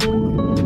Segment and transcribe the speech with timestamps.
[0.00, 0.57] Thank you.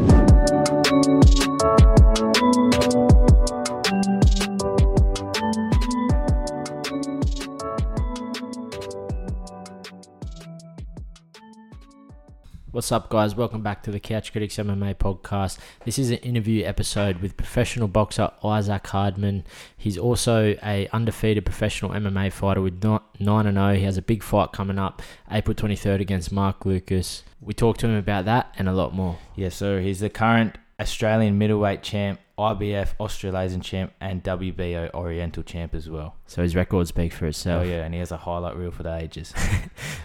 [12.82, 13.36] What's up, guys?
[13.36, 15.56] Welcome back to the Couch Critics MMA podcast.
[15.84, 19.44] This is an interview episode with professional boxer Issac Hardman.
[19.76, 23.74] He's also a undefeated professional MMA fighter with 9 and 0.
[23.74, 25.00] He has a big fight coming up
[25.30, 27.22] April 23rd against Mark Lucas.
[27.40, 29.16] We talked to him about that and a lot more.
[29.36, 29.80] Yes, sir.
[29.80, 36.16] He's the current Australian middleweight champ, IBF Australasian champ, and WBO Oriental champ as well.
[36.26, 37.62] So his record speaks for itself.
[37.64, 39.32] Oh yeah, and he has a highlight reel for the ages.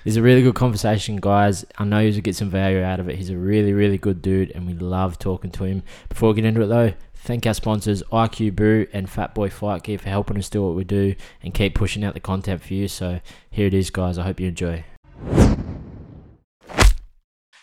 [0.04, 1.66] This is a really good conversation, guys.
[1.78, 3.18] I know you'll get some value out of it.
[3.18, 5.84] He's a really, really good dude, and we love talking to him.
[6.08, 9.98] Before we get into it, though, thank our sponsors, IQ Brew and Fatboy Fight Gear,
[9.98, 11.14] for helping us do what we do
[11.44, 12.88] and keep pushing out the content for you.
[12.88, 14.18] So here it is, guys.
[14.18, 14.86] I hope you enjoy.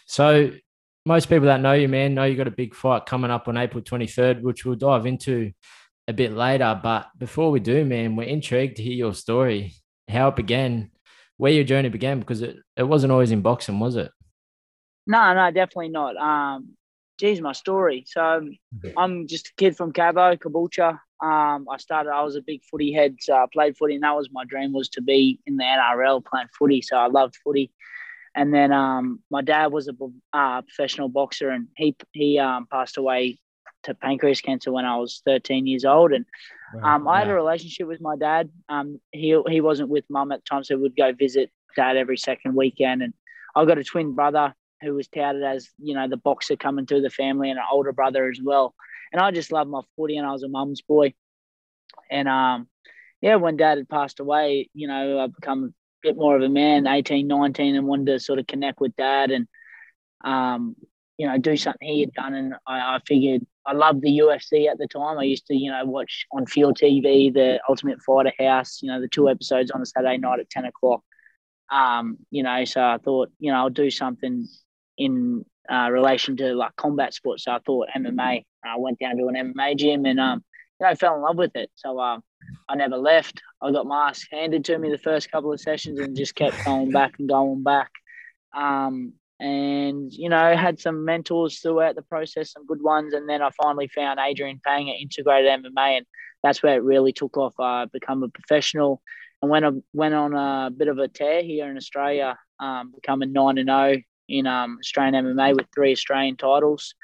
[0.04, 0.50] So,
[1.06, 3.56] most people that know you, man, know you got a big fight coming up on
[3.56, 5.52] April 23rd, which we'll dive into
[6.08, 6.78] a bit later.
[6.82, 9.74] But before we do, man, we're intrigued to hear your story,
[10.08, 10.90] how it began,
[11.36, 14.10] where your journey began, because it, it wasn't always in boxing, was it?
[15.06, 16.16] No, no, definitely not.
[16.16, 16.70] Um,
[17.18, 18.04] geez, my story.
[18.06, 18.58] So um,
[18.96, 20.98] I'm just a kid from Cabo, Caboolture.
[21.22, 22.10] Um, I started.
[22.10, 23.16] I was a big footy head.
[23.20, 26.24] So I played footy, and that was my dream was to be in the NRL
[26.24, 26.82] playing footy.
[26.82, 27.70] So I loved footy.
[28.34, 29.92] And then um, my dad was a
[30.32, 33.38] uh, professional boxer, and he he um, passed away
[33.84, 36.12] to pancreas cancer when I was 13 years old.
[36.12, 36.24] And
[36.82, 38.50] um, I had a relationship with my dad.
[38.68, 42.16] Um, he he wasn't with mum at the time, so we'd go visit dad every
[42.16, 43.02] second weekend.
[43.02, 43.14] And
[43.54, 47.02] I've got a twin brother who was touted as you know the boxer coming through
[47.02, 48.74] the family, and an older brother as well.
[49.12, 51.14] And I just loved my footy, and I was a mum's boy.
[52.10, 52.68] And um,
[53.20, 55.74] yeah, when dad had passed away, you know, I become
[56.04, 59.30] bit more of a man, 18, 19, and wanted to sort of connect with dad
[59.30, 59.48] and
[60.24, 60.76] um,
[61.18, 62.34] you know, do something he had done.
[62.34, 65.18] And I, I figured I loved the UFC at the time.
[65.18, 69.00] I used to, you know, watch on Field TV the Ultimate Fighter House, you know,
[69.00, 71.02] the two episodes on a Saturday night at 10 o'clock.
[71.70, 74.46] Um, you know, so I thought, you know, I'll do something
[74.98, 77.44] in uh, relation to like combat sports.
[77.44, 78.44] So I thought MMA.
[78.64, 80.44] I went down to an MMA gym and, um,
[80.80, 81.70] you know, fell in love with it.
[81.74, 82.22] So um,
[82.68, 83.42] I never left.
[83.62, 86.64] I got my ass handed to me the first couple of sessions and just kept
[86.64, 87.90] going back and going back.
[88.56, 93.42] Um, and you know had some mentors throughout the process some good ones and then
[93.42, 96.06] i finally found adrian payne at integrated mma and
[96.42, 99.02] that's where it really took off i become a professional
[99.42, 103.32] and went, a, went on a bit of a tear here in australia um, becoming
[103.32, 103.96] 9 and 0
[104.28, 106.94] in um, australian mma with three australian titles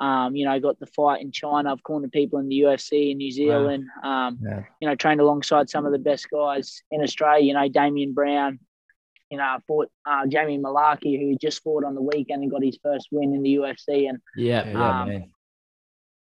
[0.00, 3.18] um, you know got the fight in china i've cornered people in the ufc in
[3.18, 4.64] new zealand um, Yeah.
[4.80, 8.58] you know trained alongside some of the best guys in australia you know damien brown
[9.30, 12.62] you know, I fought uh, Jamie Mullarkey, who just fought on the weekend and got
[12.62, 14.08] his first win in the UFC.
[14.08, 14.64] And Yeah.
[14.68, 15.30] Yeah, Um, man.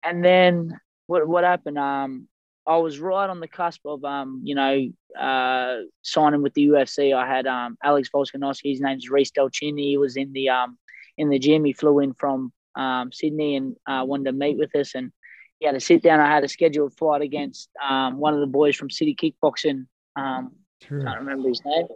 [0.04, 1.78] and then what what happened?
[1.78, 2.28] Um,
[2.66, 4.88] I was right on the cusp of um, you know,
[5.20, 7.14] uh, signing with the UFC.
[7.14, 8.72] I had um Alex Volkanovski.
[8.72, 9.82] His name's Reese Delchini.
[9.90, 10.78] He was in the um
[11.18, 11.66] in the gym.
[11.66, 14.96] He flew in from um Sydney and uh, wanted to meet with us.
[14.96, 15.12] And
[15.60, 16.20] he had to sit down.
[16.20, 19.88] I had a scheduled fight against um one of the boys from City Kickboxing.
[20.16, 20.52] Um,
[20.82, 21.88] can't remember his name.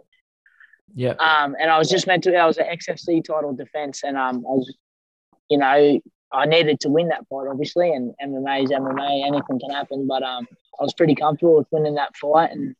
[0.94, 1.12] Yeah.
[1.12, 2.36] Um, and I was just meant to.
[2.36, 4.76] I was an XFC title defense, and um, I was,
[5.50, 6.00] you know,
[6.32, 7.92] I needed to win that fight, obviously.
[7.92, 10.06] And MMA is MMA; anything can happen.
[10.06, 10.46] But um,
[10.80, 12.50] I was pretty comfortable with winning that fight.
[12.52, 12.74] And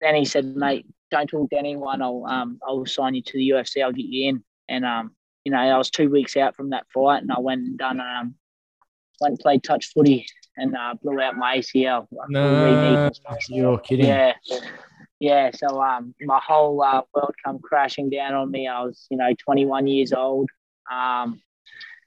[0.00, 2.02] then he said, "Mate, don't talk to anyone.
[2.02, 3.82] I'll um, I'll sign you to the UFC.
[3.82, 5.14] I'll get you in." And um,
[5.44, 8.00] you know, I was two weeks out from that fight, and I went and done
[8.00, 8.34] um,
[9.20, 10.26] went and played touch footy
[10.56, 12.06] and uh, blew out my ACL.
[12.28, 13.10] No,
[13.48, 14.06] you're kidding.
[14.06, 14.34] Yeah.
[15.18, 15.50] Yeah.
[15.54, 18.66] So um my whole uh, world come crashing down on me.
[18.66, 20.50] I was, you know, 21 years old.
[20.92, 21.40] Um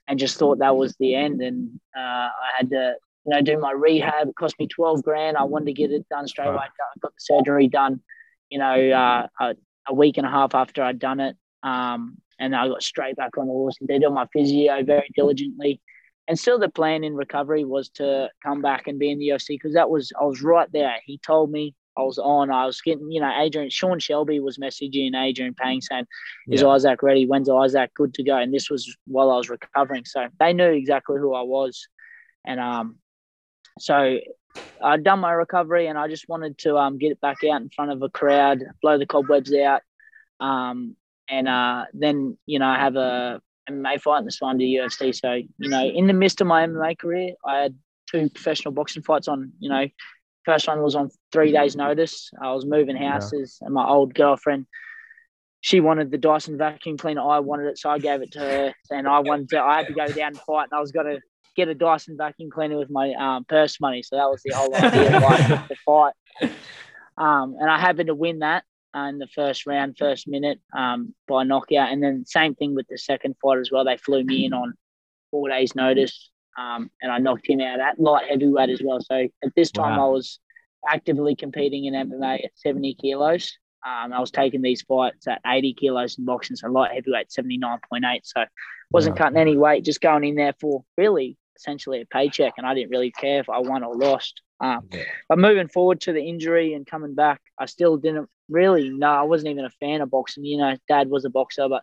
[0.06, 1.40] and just thought that was the end.
[1.42, 2.94] And uh, I had to,
[3.24, 4.28] you know, do my rehab.
[4.28, 5.36] It cost me 12 grand.
[5.36, 6.58] I wanted to get it done straight away.
[6.58, 6.68] I
[7.02, 8.00] got the surgery done,
[8.48, 9.56] you know, uh, a,
[9.88, 11.36] a week and a half after I'd done it.
[11.64, 15.10] Um, and I got straight back on the horse and did all my physio very
[15.14, 15.80] diligently.
[16.28, 19.50] And still, the plan in recovery was to come back and be in the UFC
[19.50, 20.96] because that was I was right there.
[21.04, 22.50] He told me I was on.
[22.50, 26.06] I was getting, you know, Adrian Sean Shelby was messaging Adrian Payne saying,
[26.48, 26.74] "Is Yeah.
[26.74, 27.26] Issac ready?
[27.26, 30.70] When's Issac good to go?" And this was while I was recovering, so they knew
[30.70, 31.86] exactly who I was.
[32.44, 32.98] And um,
[33.78, 34.18] so
[34.82, 37.70] I'd done my recovery, and I just wanted to um get it back out in
[37.70, 39.82] front of a crowd, blow the cobwebs out,
[40.40, 40.96] um,
[41.28, 45.14] and uh, then you know I have a MMA fight and sign to the UFC.
[45.14, 47.74] So you know, in the midst of my MMA career, I had
[48.10, 49.52] two professional boxing fights on.
[49.58, 49.86] You know,
[50.44, 52.30] first one was on three days' notice.
[52.40, 54.66] I was moving houses, and my old girlfriend,
[55.60, 57.22] she wanted the Dyson vacuum cleaner.
[57.22, 58.74] I wanted it, so I gave it to her.
[58.90, 61.06] And I wanted to, I had to go down and fight, and I was going
[61.06, 61.20] to
[61.56, 64.02] get a Dyson vacuum cleaner with my um, purse money.
[64.02, 66.14] So that was the whole idea, like the fight.
[67.18, 68.62] Um, and I happened to win that
[69.04, 71.92] in the first round, first minute um, by knockout.
[71.92, 73.84] And then same thing with the second fight as well.
[73.84, 74.74] They flew me in on
[75.30, 79.00] four days' notice, um, and I knocked him out at light heavyweight as well.
[79.00, 80.08] So at this time, wow.
[80.08, 80.38] I was
[80.88, 83.58] actively competing in MMA at 70 kilos.
[83.86, 88.20] Um, I was taking these fights at 80 kilos in boxing, so light heavyweight 79.8.
[88.24, 88.44] So
[88.90, 89.24] wasn't wow.
[89.24, 92.90] cutting any weight, just going in there for really essentially a paycheck, and I didn't
[92.90, 94.42] really care if I won or lost.
[94.60, 95.02] Um, yeah.
[95.28, 99.22] But moving forward to the injury and coming back, I still didn't really no, I
[99.22, 100.44] wasn't even a fan of boxing.
[100.44, 101.82] You know, Dad was a boxer, but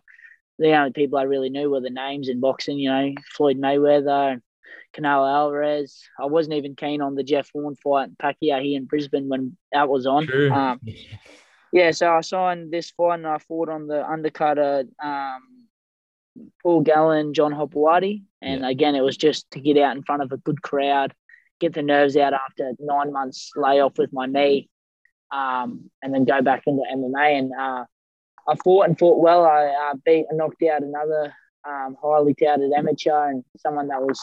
[0.58, 2.78] the only people I really knew were the names in boxing.
[2.78, 4.42] You know, Floyd Mayweather and
[4.94, 6.02] Canelo Alvarez.
[6.18, 9.88] I wasn't even keen on the Jeff Horn fight Pacquiao here in Brisbane when that
[9.88, 10.28] was on.
[10.52, 10.80] Um,
[11.72, 15.66] yeah, so I signed this fight and I fought on the undercutter um,
[16.62, 18.22] Paul Gallen, John Hopoate.
[18.40, 18.68] And yeah.
[18.68, 21.12] again, it was just to get out in front of a good crowd,
[21.58, 24.68] get the nerves out after nine months layoff with my knee,
[25.34, 27.38] um, and then go back into MMA.
[27.38, 27.84] And uh,
[28.48, 29.44] I fought and fought well.
[29.44, 31.34] I uh, beat and knocked out another
[31.68, 34.20] um, highly touted amateur and someone that was,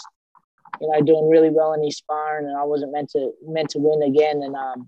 [0.80, 2.48] you know, doing really well in his sparring.
[2.48, 4.42] And I wasn't meant to meant to win again.
[4.42, 4.88] And um,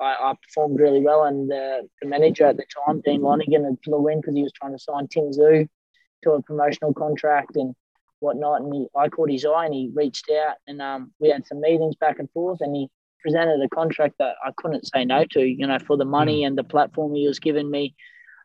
[0.00, 1.24] I, I, performed really well.
[1.24, 4.72] And the, the, manager at the time, Dean Lonergan, flew in because he was trying
[4.72, 5.68] to sign Tim Tszyu
[6.24, 7.74] to a promotional contract and
[8.18, 8.62] whatnot.
[8.62, 11.60] And he, I caught his eye and he reached out and um, we had some
[11.60, 12.88] meetings back and forth and he
[13.22, 16.46] presented a contract that I couldn't say no to, you know, for the money mm.
[16.46, 17.94] and the platform he was giving me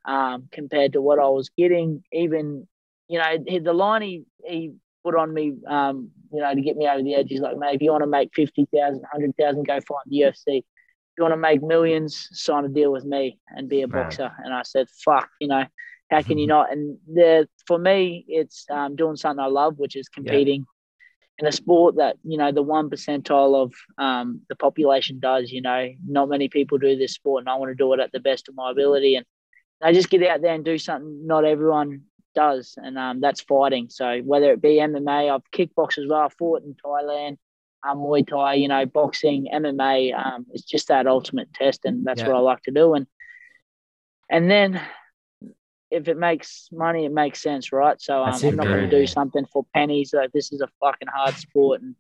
[0.06, 2.04] um, compared to what I was getting.
[2.14, 2.68] Even,
[3.08, 6.88] you know, the line he, he put on me, um, you know, to get me
[6.88, 7.30] over the edge.
[7.30, 10.64] He's like, mate, if you want to make 50,000, 100,000, go fight the UFC If
[11.18, 14.32] you want to make millions, sign a deal with me and be a boxer.
[14.44, 15.66] And I said, fuck, you know,
[16.10, 16.72] how can you not?
[16.72, 20.66] And the, for me, it's um, doing something I love, which is competing.
[21.40, 25.62] In a sport that, you know, the one percentile of um, the population does, you
[25.62, 28.20] know, not many people do this sport and I want to do it at the
[28.20, 29.16] best of my ability.
[29.16, 29.26] And
[29.82, 32.04] I just get out there and do something not everyone
[32.34, 32.74] does.
[32.78, 33.90] And um, that's fighting.
[33.90, 36.22] So whether it be MMA, I've kickboxed as well.
[36.22, 37.38] I fought in Thailand
[37.88, 40.14] um, Muay Thai, you know, boxing, MMA.
[40.18, 42.28] Um, it's just that ultimate test, and that's yeah.
[42.28, 42.94] what I like to do.
[42.94, 43.08] And
[44.30, 44.82] and then
[45.90, 48.00] if it makes money, it makes sense, right?
[48.02, 50.14] So um, I'm not going to do something for pennies.
[50.14, 51.96] Like this is a fucking hard sport, and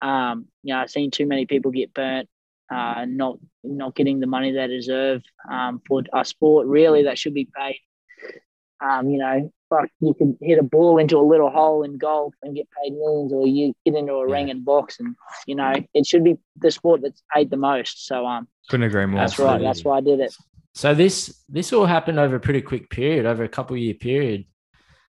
[0.00, 2.28] um, you know, I've seen too many people get burnt,
[2.70, 7.34] uh, not not getting the money they deserve um, for a sport really that should
[7.34, 7.80] be paid.
[8.80, 12.34] Um, you know, fuck, you can hit a ball into a little hole in golf
[12.42, 14.34] and get paid millions, or you get into a yeah.
[14.34, 15.14] ring and box, and
[15.46, 18.06] you know it should be the sport that's paid the most.
[18.06, 19.20] So um, couldn't agree more.
[19.20, 19.60] That's right.
[19.60, 20.34] That's why I did it.
[20.74, 24.46] So this this all happened over a pretty quick period, over a couple year period.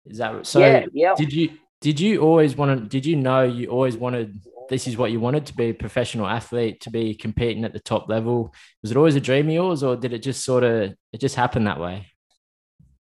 [0.06, 0.60] Is that so?
[0.60, 0.86] Yeah.
[0.92, 1.14] yeah.
[1.16, 2.88] Did you did you always want to?
[2.88, 4.40] Did you know you always wanted?
[4.68, 7.80] This is what you wanted to be a professional athlete, to be competing at the
[7.80, 8.54] top level.
[8.82, 11.36] Was it always a dream of yours, or did it just sort of it just
[11.36, 12.06] happen that way?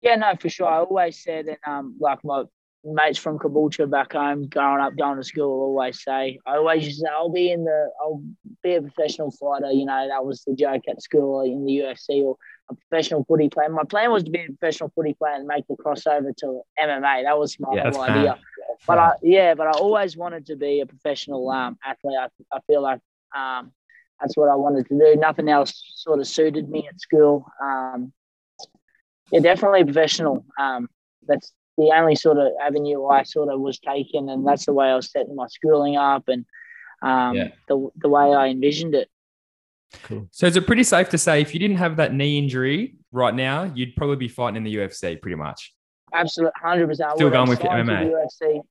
[0.02, 0.68] Yeah, no, for sure.
[0.68, 2.44] I always said, and um, like my
[2.84, 7.00] mates from Caboolture back home, growing up, going to school, always say, I always used
[7.00, 8.22] to say, I'll be in the, I'll
[8.62, 9.72] be a professional fighter.
[9.72, 12.38] You know, that was the joke at school in the UFC or
[12.70, 13.70] a professional footy player.
[13.70, 17.24] My plan was to be a professional footy player and make the crossover to MMA.
[17.24, 18.38] That was my yeah, whole idea.
[18.86, 22.18] But I, yeah, but I always wanted to be a professional um, athlete.
[22.20, 23.00] I, I feel like
[23.36, 23.72] um,
[24.20, 25.16] that's what I wanted to do.
[25.16, 27.46] Nothing else sort of suited me at school.
[27.62, 28.12] Um,
[29.32, 30.46] yeah, definitely professional.
[30.60, 30.90] Um,
[31.26, 34.88] that's the only sort of avenue I sort of was taken, and that's the way
[34.88, 36.46] I was setting my schooling up, and
[37.02, 37.50] um, yeah.
[37.68, 39.10] the the way I envisioned it.
[40.04, 40.28] Cool.
[40.32, 43.34] So is it pretty safe to say if you didn't have that knee injury right
[43.34, 45.74] now, you'd probably be fighting in the UFC, pretty much.
[46.14, 47.12] Absolutely, hundred percent.
[47.16, 48.12] Still going with your MMA.
[48.12, 48.62] UFC.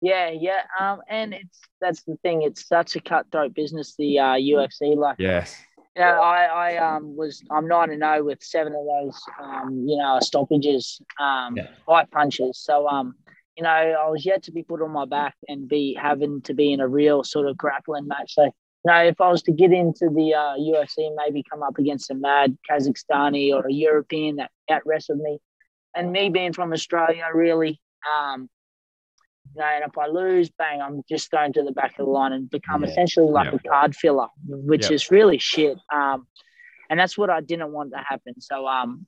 [0.00, 0.62] Yeah, yeah.
[0.78, 2.42] Um, and it's that's the thing.
[2.42, 4.96] It's such a cutthroat business, the uh, UFC.
[4.96, 5.56] Like, yes,
[5.96, 9.84] yeah, I, I um was I'm nine and zero oh with seven of those um
[9.86, 11.68] you know stoppages um yeah.
[11.86, 12.58] high punches.
[12.58, 13.14] So um
[13.56, 16.54] you know I was yet to be put on my back and be having to
[16.54, 18.34] be in a real sort of grappling match.
[18.34, 18.50] So you
[18.86, 22.14] know if I was to get into the uh, UFC, maybe come up against a
[22.14, 25.40] mad Kazakhstani or a European that out wrestled me,
[25.94, 27.80] and me being from Australia, really
[28.10, 28.48] um
[29.54, 32.10] you know, and if I lose, bang, I'm just going to the back of the
[32.10, 32.90] line and become yeah.
[32.90, 35.78] essentially like a card filler, which is really shit.
[35.92, 36.26] Um,
[36.90, 38.40] and that's what I didn't want to happen.
[38.40, 39.06] So, um,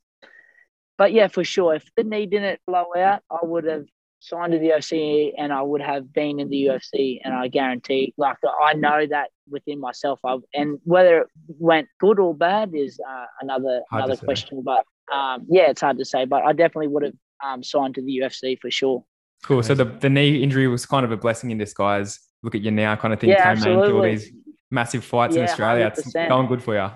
[0.97, 3.85] but yeah, for sure, if the knee didn't blow out, I would have
[4.21, 7.21] signed to the UFC and I would have been in the UFC.
[7.23, 10.21] And I guarantee, like, I know that within myself.
[10.25, 14.63] I've, and whether it went good or bad is uh, another Hard another question.
[14.63, 18.03] But um, yeah, it's hard to say, but I definitely would have um, signed to
[18.03, 19.05] the UFC for sure.
[19.45, 19.63] Cool.
[19.63, 22.19] So the, the knee injury was kind of a blessing in disguise.
[22.43, 23.31] Look at you now, kind of thing.
[23.31, 24.33] Yeah, came all these
[24.71, 25.87] massive fights in Australia.
[25.87, 26.29] It's 100%.
[26.29, 26.91] going good for you.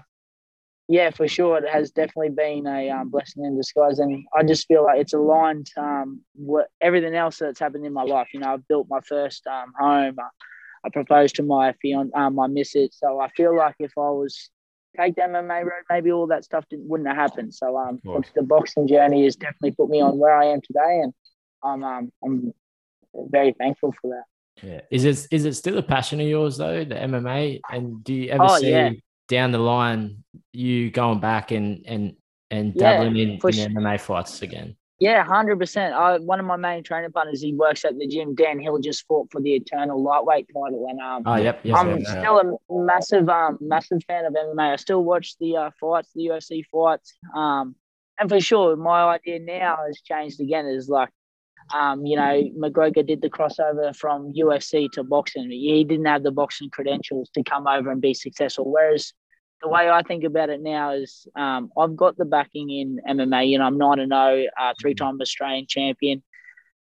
[0.89, 1.59] Yeah, for sure.
[1.59, 5.13] It has definitely been a um, blessing in disguise, and I just feel like it's
[5.13, 8.29] aligned um, what everything else that's happened in my life.
[8.33, 10.17] You know, I've built my first um, home.
[10.19, 10.29] I,
[10.87, 12.97] I proposed to my fiance, um, my missus.
[12.99, 14.49] So I feel like if I was
[14.97, 17.53] take the MMA road, maybe all that stuff didn't, wouldn't have happened.
[17.53, 18.01] So um,
[18.35, 21.13] the boxing journey has definitely put me on where I am today, and
[21.63, 22.53] I'm um, I'm
[23.15, 24.25] very thankful for that.
[24.67, 24.81] Yeah.
[24.91, 27.61] Is it is it still a passion of yours though, the MMA?
[27.73, 28.91] And do you ever Oh, see yeah.
[29.29, 32.15] down the line you going back and and
[32.51, 33.69] and Yeah, dabbling in, for in sure.
[33.69, 34.77] MMA fights again?
[35.01, 35.95] Yeah, hundred percent.
[35.95, 38.35] I one of my main training partners, he works at the gym.
[38.35, 41.61] Dan Hill just fought for the eternal lightweight title, and um, Oh, yep.
[41.63, 42.11] Yes, I'm yes.
[42.11, 44.73] still a massive, um, massive fan of MMA.
[44.73, 47.17] I still watch the uh, fights, the UFC fights.
[47.33, 47.77] Um,
[48.19, 50.67] and for sure, my idea now has changed again.
[50.67, 51.11] Is like,
[51.75, 55.51] um, you know, McGregor did the crossover from UFC to boxing.
[55.51, 58.71] He didn't have the boxing credentials to come over and be successful.
[58.71, 59.13] Whereas
[59.63, 63.49] the way I think about it now is, um, I've got the backing in MMA.
[63.49, 66.23] You know, I'm nine and zero, uh, three-time Australian champion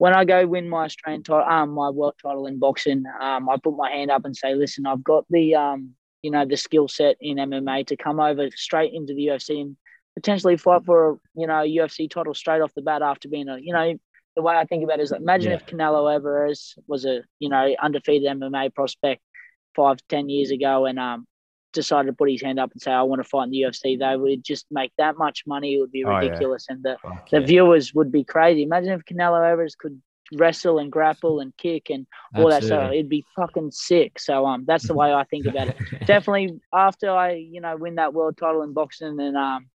[0.03, 3.57] when I go win my Australian title, um, my world title in boxing, um, I
[3.57, 5.91] put my hand up and say, listen, I've got the, um,
[6.23, 9.77] you know, the skill set in MMA to come over straight into the UFC and
[10.17, 13.59] potentially fight for, a, you know, UFC title straight off the bat after being a,
[13.59, 13.95] you know,
[14.37, 15.57] the way I think about it is like, imagine Yeah.
[15.59, 19.23] if Canelo Alvarez was a, you know, undefeated MMA prospect
[19.77, 21.27] five, ten years ago and, um,
[21.73, 23.99] decided to put his hand up and say, I want to fight in the UFC,
[23.99, 25.75] they would just make that much money.
[25.75, 26.19] It would be Oh, yeah.
[26.19, 26.67] ridiculous.
[26.69, 27.47] And the, Fuck the yeah.
[27.47, 28.63] viewers would be crazy.
[28.63, 30.01] Imagine if Canelo Alvarez could
[30.35, 32.93] wrestle and grapple and kick and all that stuff.
[32.93, 34.19] It'd be fucking sick.
[34.19, 35.77] So um, that's the way I think about it.
[36.07, 39.67] Definitely after I you know win that world title in boxing and um,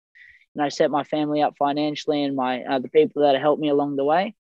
[0.55, 3.61] you know set my family up financially and my uh, the people that have helped
[3.61, 4.33] me along the way.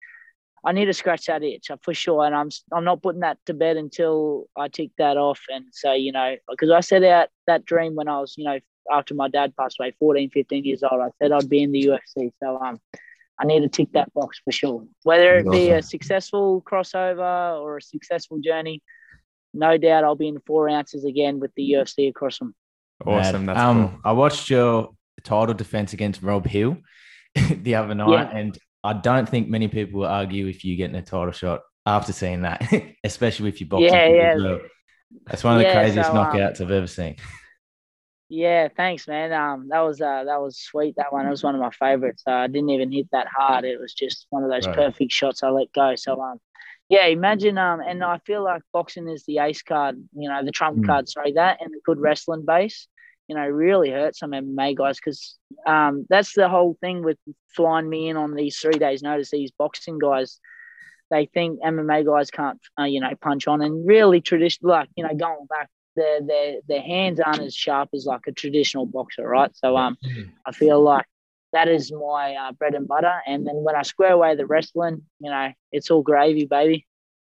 [0.66, 3.54] I need to scratch that itch for sure, and I'm I'm not putting that to
[3.54, 7.66] bed until I tick that off and say, you know, because I set out that
[7.66, 8.60] dream when I was, you know,
[8.92, 11.02] after my dad passed away, 14, 15 years old.
[11.02, 12.80] I said I'd be in the UFC, so um,
[13.40, 14.86] I need to tick that box for sure.
[15.04, 18.82] Whether it be a successful crossover or a successful journey,
[19.54, 22.56] no doubt I'll be in four ounces again with the UFC across them.
[23.06, 23.46] Awesome.
[23.46, 24.00] That's um, cool.
[24.04, 26.78] I watched your title defense against Rob Hill
[27.50, 28.38] the other night, Yeah.
[28.38, 32.14] and I don't think many people will argue if you getting a title shot after
[32.14, 32.64] seeing that,
[33.04, 34.00] especially with your boxing.
[34.00, 34.36] Yeah, yeah.
[34.36, 34.60] well.
[35.28, 37.18] That's one of the Yeah, craziest so, um, knockouts I've ever seen.
[38.28, 39.32] Yeah, thanks, man.
[39.32, 40.96] Um, that was uh, that was sweet.
[40.98, 42.24] That one it was one of my favorites.
[42.28, 43.66] Uh, I didn't even hit that hard.
[43.66, 44.76] It was just one of those Right.
[44.76, 45.96] perfect shots I let go.
[45.96, 46.40] So um,
[46.90, 49.98] yeah, imagine um, and I feel like boxing is the ace card.
[50.16, 50.86] You know, the trump Mm.
[50.86, 51.08] card.
[51.08, 52.88] Sorry, that and the good wrestling base.
[53.28, 57.18] You know, really hurt some MMA guys because um, that's the whole thing with
[57.56, 59.32] flying me in on these three days notice.
[59.32, 60.40] These boxing guys,
[61.10, 65.04] they think MMA guys can't, uh, you know, punch on, and really traditional, like you
[65.04, 69.28] know, going back their their their hands aren't as sharp as like a traditional boxer,
[69.28, 69.56] right?
[69.56, 69.98] So um,
[70.46, 71.06] I feel like
[71.54, 73.14] that is my uh, bread and butter.
[73.26, 76.86] And then when I square away the wrestling, you know, it's all gravy, baby.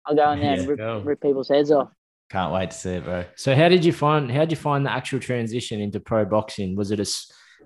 [0.05, 1.91] I'll go in there Yeah, and rip, rip people's heads off.
[2.29, 3.25] Can't wait to see it, bro.
[3.35, 6.75] So how did you find how did you find the actual transition into pro boxing?
[6.75, 7.05] Was it a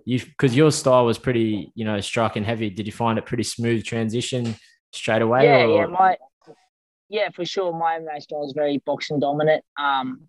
[0.06, 2.70] you because your style was pretty you know striking heavy?
[2.70, 4.56] Did you find it pretty smooth transition
[4.92, 5.46] straight away?
[5.46, 6.18] yeah, or- yeah, my
[7.10, 7.74] yeah, for sure.
[7.74, 9.64] My MMA style is very boxing dominant.
[9.78, 10.28] Um,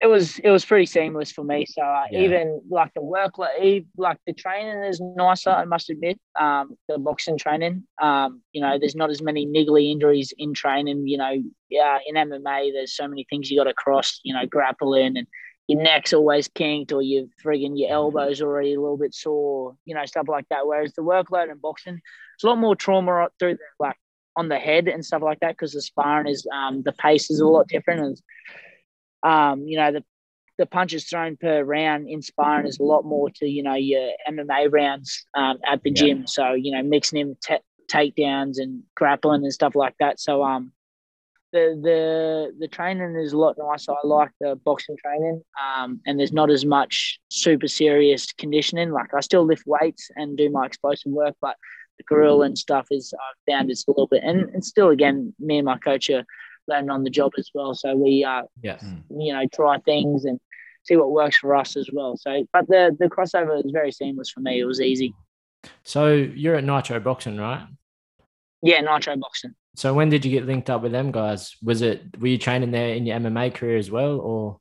[0.00, 1.66] it was it was pretty seamless for me.
[1.66, 2.20] So uh, Yeah.
[2.20, 5.50] even like the work, like, like the training is nicer.
[5.50, 6.18] I must admit.
[6.38, 7.84] Um, the boxing training.
[8.00, 11.08] Um, you know, there's not as many niggly injuries in training.
[11.08, 14.20] You know, yeah, in MMA, there's so many things you got to cross.
[14.22, 15.26] You know, grappling and
[15.66, 19.76] your neck's always kinked or you're friggin' your elbows already a little bit sore.
[19.84, 20.66] You know, stuff like that.
[20.66, 22.00] Whereas the workload in boxing,
[22.36, 23.96] it's a lot more trauma through the, like
[24.36, 27.40] on the head and stuff like that because the sparring is um the pace is
[27.40, 28.22] a lot different and
[29.22, 30.04] um you know the
[30.58, 34.10] the punches thrown per round in sparring is a lot more to you know your
[34.28, 36.02] MMA rounds um, at the Yeah.
[36.06, 36.26] gym.
[36.26, 37.58] So you know mixing in ta
[37.90, 40.20] takedowns and grappling and stuff like that.
[40.20, 40.72] So um
[41.52, 43.92] the the the training is a lot nicer.
[43.92, 48.90] I like the boxing training, um, and there's not as much super serious conditioning.
[48.90, 51.56] Like I still lift weights and do my explosive work, but
[51.96, 55.32] the grill and stuff is I've found it's a little bit, and, and still again,
[55.38, 56.24] me and my coach are
[56.68, 57.74] learning on the job as well.
[57.74, 58.78] So we uh, yeah.
[59.10, 60.38] you know try things and
[60.84, 62.16] see what works for us as well.
[62.16, 64.60] So, but the the crossover is very seamless for me.
[64.60, 65.14] It was easy.
[65.84, 67.66] So you're at Nitro Boxing, right?
[68.62, 69.54] Yeah, nitro boxing.
[69.76, 71.56] So when did you get linked up with them guys?
[71.62, 74.58] Was it were you training there in your MMA career as well, or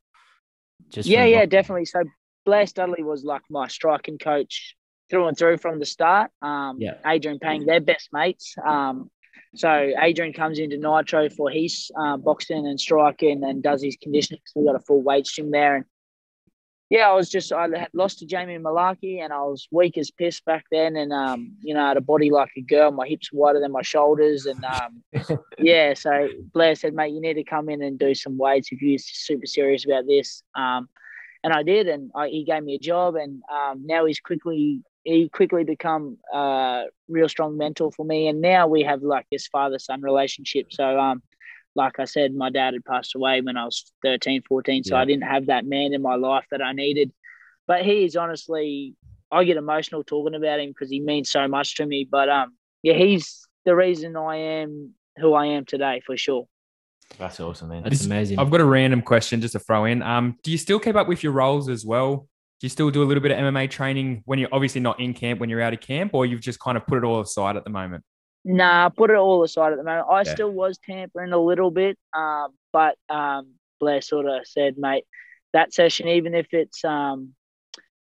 [0.89, 1.49] just yeah, yeah, boxing?
[1.49, 1.85] definitely.
[1.85, 2.03] So
[2.45, 4.75] Blair Studley was like my striking coach
[5.09, 6.31] through and through from the start.
[6.41, 6.95] Um, Yeah.
[7.05, 8.55] Adrian Payne, they're best mates.
[8.63, 9.09] Um,
[9.55, 14.41] so Adrian comes into Nitro for his uh, boxing and striking and does his conditioning.
[14.45, 15.77] So we got a full weight gym there.
[15.77, 15.85] And
[16.89, 20.11] yeah, I was just I had lost to Jamie Mullarkey and I was weak as
[20.11, 20.95] piss back then.
[20.95, 22.91] And um, you know, I had a body like a girl.
[22.91, 24.45] My hips wider than my shoulders.
[24.45, 28.37] And um, yeah, so Blair said, mate, you need to come in and do some
[28.37, 30.43] weights if you're super serious about this.
[30.55, 30.89] Um,
[31.43, 34.81] and I did, and I, he gave me a job, and um, now he's quickly
[35.07, 38.27] he quickly become a real strong mentor for me.
[38.27, 40.67] And now we have like this father son relationship.
[40.69, 41.23] So um,
[41.75, 45.01] like I said, my dad had passed away when I was 13, 14, so Yeah.
[45.01, 47.13] I didn't have that man in my life that I needed.
[47.67, 48.95] But he is honestly,
[49.31, 52.05] I get emotional talking about him because he means so much to me.
[52.09, 56.47] But um, yeah, he's the reason I am who I am today for sure.
[57.17, 57.83] That's awesome, man.
[57.83, 58.39] That's This- amazing.
[58.39, 60.01] I've got a random question just to throw in.
[60.03, 62.27] Um, do you still keep up with your roles as well?
[62.59, 65.13] Do you still do a little bit of MMA training when you're obviously not in
[65.13, 67.55] camp, when you're out of camp, or you've just kind of put it all aside
[67.55, 68.03] at the moment?
[68.43, 70.07] Nah, put it all aside at the moment.
[70.09, 70.23] I Yeah.
[70.33, 75.03] still was tampering a little bit, um, but um, Blair sort of said, mate,
[75.53, 77.35] that session, even if it's um,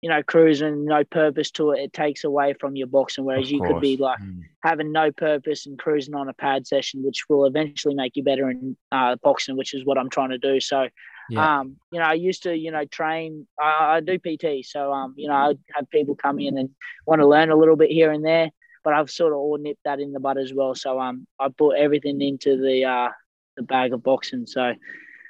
[0.01, 3.25] you know, cruising, no purpose to it, it takes away from your boxing.
[3.25, 4.43] Whereas you could be like Mm.
[4.63, 8.51] having no purpose and cruising on a pad session, which will eventually make you better
[8.51, 10.61] in uh, boxing, which is what I'm trying to do.
[10.61, 10.89] So,
[11.31, 11.61] Yeah.
[11.61, 13.47] um, you know, I used to, you know, train.
[13.61, 16.71] I, I do PT, so um, you know, I have people come in and
[17.07, 18.50] want to learn a little bit here and there,
[18.83, 20.75] but I've sort of all nipped that in the bud as well.
[20.75, 23.09] So um, I put everything into the uh,
[23.57, 24.47] the bag of boxing.
[24.47, 24.75] So,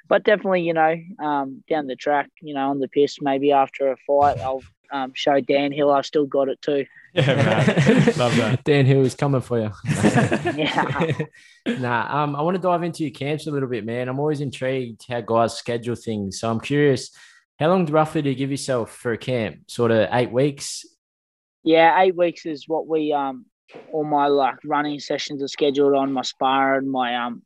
[0.07, 3.91] but definitely, you know, um, down the track, you know, on the piss, maybe after
[3.91, 6.85] a fight, I'll um, show Dan Hill I've still got it too.
[7.15, 8.61] Love that.
[8.65, 9.71] Dan Hill is coming for you.
[10.55, 11.11] Yeah.
[11.79, 14.07] nah, um, I want to dive into your camps a little bit, man.
[14.07, 16.39] I'm always intrigued how guys schedule things.
[16.39, 17.11] So I'm curious,
[17.59, 19.69] how long roughly do you give yourself for a camp?
[19.69, 20.85] Sort of eight weeks?
[21.63, 23.45] Yeah, eight weeks is what we um
[23.91, 27.41] all my like running sessions are scheduled on my spar and my um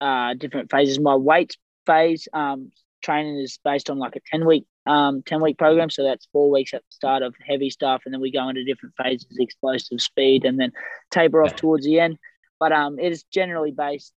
[0.00, 1.00] uh different phases.
[1.00, 2.70] My weight phase um
[3.02, 6.50] training is based on like a ten week um ten week program, so that's four
[6.50, 10.00] weeks at the start of heavy stuff, and then we go into different phases, explosive
[10.00, 10.72] speed, and then
[11.10, 12.18] taper off towards the end.
[12.58, 14.12] But um, it is generally based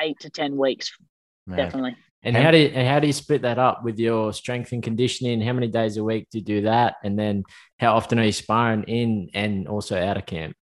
[0.00, 0.92] eight to ten weeks,
[1.46, 1.58] Man.
[1.58, 1.96] definitely.
[2.22, 4.72] And And- how do you, and how do you split that up with your strength
[4.72, 5.40] and conditioning?
[5.40, 6.96] How many days a week do you do that?
[7.04, 7.44] And then
[7.78, 10.56] how often are you sparring in and also out of camp?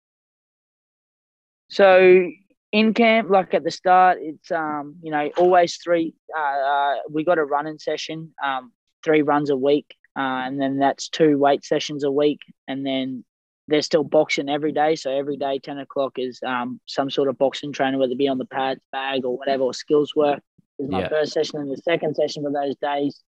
[1.70, 2.30] So
[2.72, 6.16] in camp, like at the start, it's um, you know, always three.
[6.36, 8.72] Uh, uh we got a running session, um,
[9.04, 13.24] three runs a week, uh, and then that's two weight sessions a week, and then
[13.68, 14.96] they're still boxing every day.
[14.96, 18.28] So every day, ten o'clock is um some sort of boxing training, whether it be
[18.28, 20.42] on the pads, bag, or whatever, or skills work.
[20.80, 21.10] Is my Yeah.
[21.10, 23.22] first session, and the second session for those days.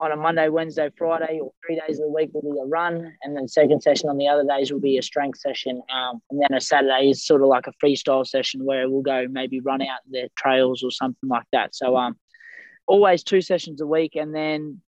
[0.00, 3.14] On a Monday, Wednesday, Friday, or three days of the week will be a run,
[3.22, 5.80] and then second session on the other days will be a strength session.
[5.94, 9.28] Um, and then a Saturday is sort of like a freestyle session where we'll go
[9.30, 11.76] maybe run out the trails or something like that.
[11.76, 12.16] So um,
[12.88, 14.80] always two sessions a week, and then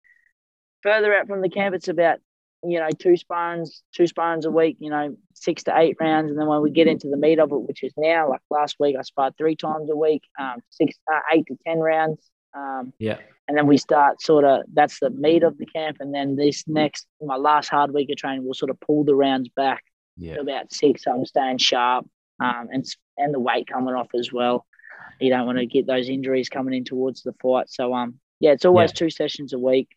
[0.85, 2.21] further out from the camp, it's about
[2.63, 4.77] you know two sparrings, two sparrings a week.
[4.79, 7.51] You know, six to eight rounds, and then when we get into the meat of
[7.51, 10.95] it, which is now like last week, I sparred three times a week, um, six,
[11.13, 12.21] uh, eight to ten rounds.
[12.55, 13.19] Um, Yeah.
[13.49, 16.63] and then we start sort of that's the meat of the camp and then this
[16.69, 19.83] next my last hard week of training we'll sort of pull the rounds back
[20.17, 20.35] Yeah.
[20.37, 22.07] to about six so i'm staying sharp
[22.39, 22.85] um, and
[23.19, 24.65] and the weight coming off as well
[25.21, 28.53] you don't want to get those injuries coming in towards the fight so um yeah
[28.53, 29.89] it's always two sessions a week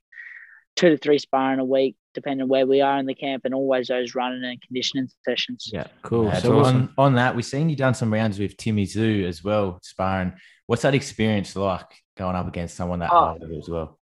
[0.78, 3.54] two to three sparring a week depending on where we are in the camp and
[3.54, 6.26] always those running and conditioning sessions Yeah, cool.
[6.26, 6.76] Yeah, so so awesome.
[6.98, 10.34] on, on that, we've seen you done some rounds with Timmy Tszyu as well, sparring.
[10.66, 11.86] What's that experience like
[12.18, 13.38] going up against someone that Oh.
[13.40, 14.00] high as well?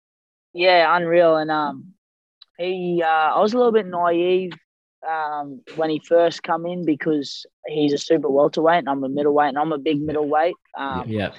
[0.53, 1.37] Yeah, unreal.
[1.37, 1.95] And um,
[2.59, 4.53] he, uh, I was a little bit naive
[5.09, 9.49] um when he first come in because he's a super welterweight and I'm a middleweight
[9.49, 10.55] and I'm a big middleweight.
[10.79, 11.33] Um, yeah,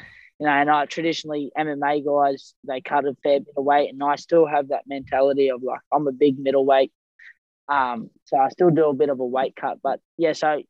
[0.43, 4.03] you know, and I traditionally MMA guys they cut a fair bit of weight, and
[4.03, 6.91] I still have that mentality of like I'm a big middleweight.
[7.69, 10.33] Um, so I still do a bit of a weight cut, but yeah.
[10.33, 10.61] So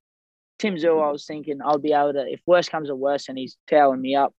[0.59, 3.37] Tim Tszyu, I was thinking I'll be able to, if worse comes to worse, and
[3.37, 4.35] he's toweling me up,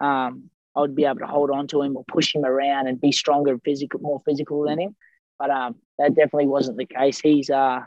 [0.00, 3.00] um, I would be able to hold on to him or push him around and
[3.00, 4.96] be stronger, and physical, more physical than him.
[5.38, 7.20] But um, that definitely wasn't the case.
[7.20, 7.80] He's uh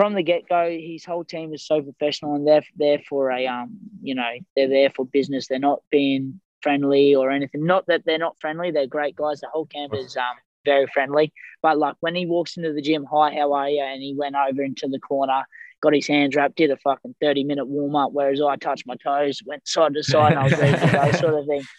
[0.00, 3.46] from the get go, his whole team is so professional and they're there for a
[3.46, 5.46] um, you know, they're there for business.
[5.46, 7.66] They're not being friendly or anything.
[7.66, 8.70] Not that they're not friendly.
[8.70, 9.40] They're great guys.
[9.40, 10.24] The whole camp is um
[10.64, 11.34] very friendly.
[11.60, 13.82] But like when he walks into the gym, hi, how are you?
[13.82, 15.42] And he went over into the corner,
[15.82, 18.12] got his hands wrapped, did a fucking thirty minute warm up.
[18.14, 21.12] Whereas I touched my toes, went side to side, and I was ready to go,
[21.12, 21.62] sort of thing.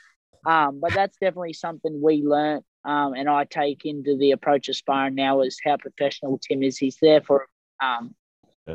[0.44, 4.76] Um, but that's definitely something we learnt, um, and I take into the approach of
[4.76, 6.80] sparring now is how professional Tim is.
[6.80, 7.46] He's there for
[7.82, 8.15] um,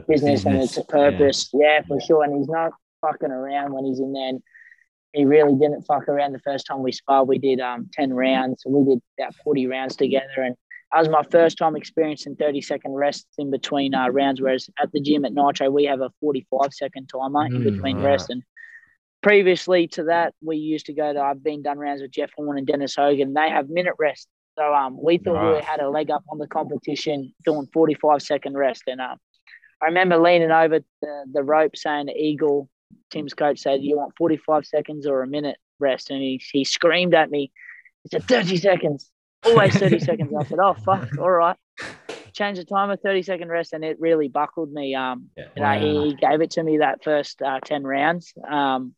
[0.08, 1.50] business, and it's a purpose.
[1.52, 1.82] Yeah.
[1.86, 2.24] for sure.
[2.24, 4.28] And he's not fucking around when he's in there.
[4.28, 4.42] And
[5.12, 7.28] he really didn't fuck around the first time we sparred.
[7.28, 8.62] We did um, 10 rounds.
[8.62, 10.42] So we did about 40 rounds together.
[10.42, 10.54] And
[10.92, 14.40] that was my first time experiencing 30 second rests in between uh, rounds.
[14.40, 18.04] Whereas at the gym at Nitro, we have a 45 second timer in between mm,
[18.04, 18.28] rests.
[18.30, 18.42] And
[19.22, 22.58] previously to that, we used to go to, I've been done rounds with Jeff Horn
[22.58, 23.34] and Dennis Hogan.
[23.34, 24.28] They have minute rest.
[24.58, 28.56] So um, we thought we had a leg up on the competition doing 45 second
[28.56, 28.84] rest.
[28.86, 29.18] And um,
[29.82, 32.66] I remember leaning over the, the rope saying to Igor,
[33.10, 36.10] Tim's coach said, You want 45 seconds or a minute rest?
[36.10, 37.52] And he, he screamed at me,
[38.04, 39.10] He said, 30 seconds,
[39.44, 40.32] always 30 seconds.
[40.38, 41.56] I said, Oh, fuck, all right.
[42.32, 43.74] Change the timer, 30 second rest.
[43.74, 44.94] And it really buckled me.
[44.94, 45.44] Um, yeah.
[45.56, 45.78] wow.
[45.78, 48.32] he, he, gave it to me that first uh, 10 rounds.
[48.48, 48.94] Um,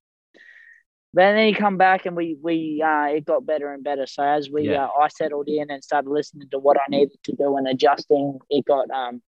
[1.14, 4.06] but then he come back and we we uh, it got better and better.
[4.06, 4.84] So as we yeah.
[4.84, 8.38] uh, I settled in and started listening to what I needed to do and adjusting,
[8.50, 9.22] it got um,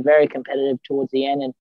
[0.00, 1.42] very competitive towards the end.
[1.42, 1.54] And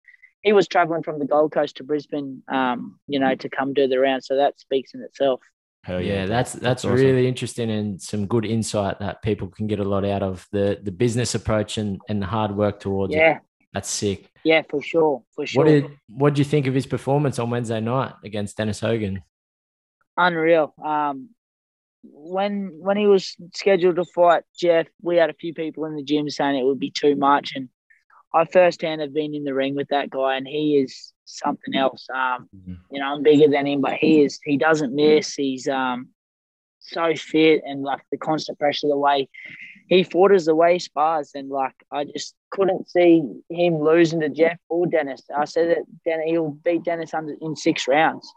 [0.42, 3.88] he was traveling from the Gold Coast to Brisbane, um, you know, to come do
[3.88, 4.24] the round.
[4.24, 5.42] So that speaks in itself.
[5.84, 6.96] Hell yeah, that's that's, that's awesome.
[6.96, 10.80] really interesting and some good insight that people can get a lot out of the
[10.82, 13.38] the business approach and and the hard work towards yeah.
[13.38, 13.42] it.
[13.74, 14.30] That's sick.
[14.44, 15.64] Yeah, for sure, for sure.
[15.64, 19.22] What did what did you think of his performance on Wednesday night against Dennis Hogan?
[20.18, 20.74] Unreal.
[20.84, 21.30] Um,
[22.04, 26.04] when when he was scheduled to fight Jeff, we had a few people in the
[26.04, 27.70] gym saying it would be too much, and
[28.34, 32.08] I firsthand have been in the ring with that guy, and he is something else.
[32.14, 32.74] Um, mm-hmm.
[32.92, 34.40] you know, I'm bigger than him, but he is.
[34.44, 35.36] He doesn't miss.
[35.36, 36.10] He's um
[36.80, 39.30] so fit, and like the constant pressure, the way
[39.88, 44.22] he fought is the way he spars, and like I just couldn't see him losing
[44.22, 45.24] to Jeff or Dennis.
[45.36, 48.32] I said that he'll beat Dennis under in six rounds.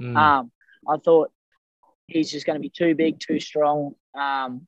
[0.00, 0.16] Mm.
[0.16, 0.52] Um,
[0.88, 1.30] I thought
[2.06, 3.94] he's just going to be too big, too strong.
[4.14, 4.66] Um,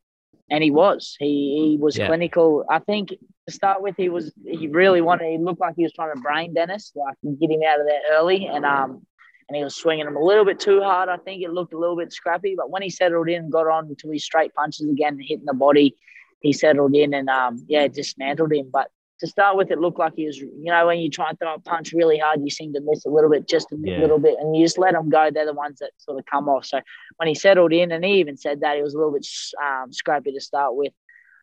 [0.50, 1.16] and he was.
[1.18, 2.06] He he was yeah.
[2.06, 2.64] clinical.
[2.70, 5.30] I think to start with, he was he really wanted.
[5.30, 8.00] He looked like he was trying to brain Dennis, like get him out of there
[8.12, 9.06] early, and um
[9.48, 11.08] and he was swinging him a little bit too hard.
[11.08, 13.94] I think it looked a little bit scrappy, but when he settled in, got on
[13.94, 15.96] to his straight punches again, hitting the body,
[16.40, 18.70] he settled in and um yeah dismantled him.
[18.72, 21.38] But to start with, it looked like he was, you know, when you try and
[21.38, 23.98] throw a punch really hard, you seem to miss a little bit, just a yeah.
[23.98, 25.30] little bit, and you just let them go.
[25.32, 26.66] They're the ones that sort of come off.
[26.66, 26.80] So
[27.16, 29.26] when he settled in, and he even said that he was a little bit
[29.62, 30.92] um, scrappy to start with,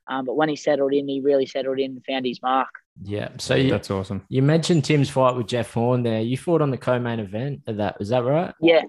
[0.07, 2.69] um, but when he settled in, he really settled in and found his mark.
[3.03, 4.23] Yeah, so you, that's awesome.
[4.29, 6.21] You mentioned Tim's fight with Jeff Horn there.
[6.21, 7.99] You fought on the co-main event of that.
[7.99, 8.53] Was that right?
[8.61, 8.83] Yeah,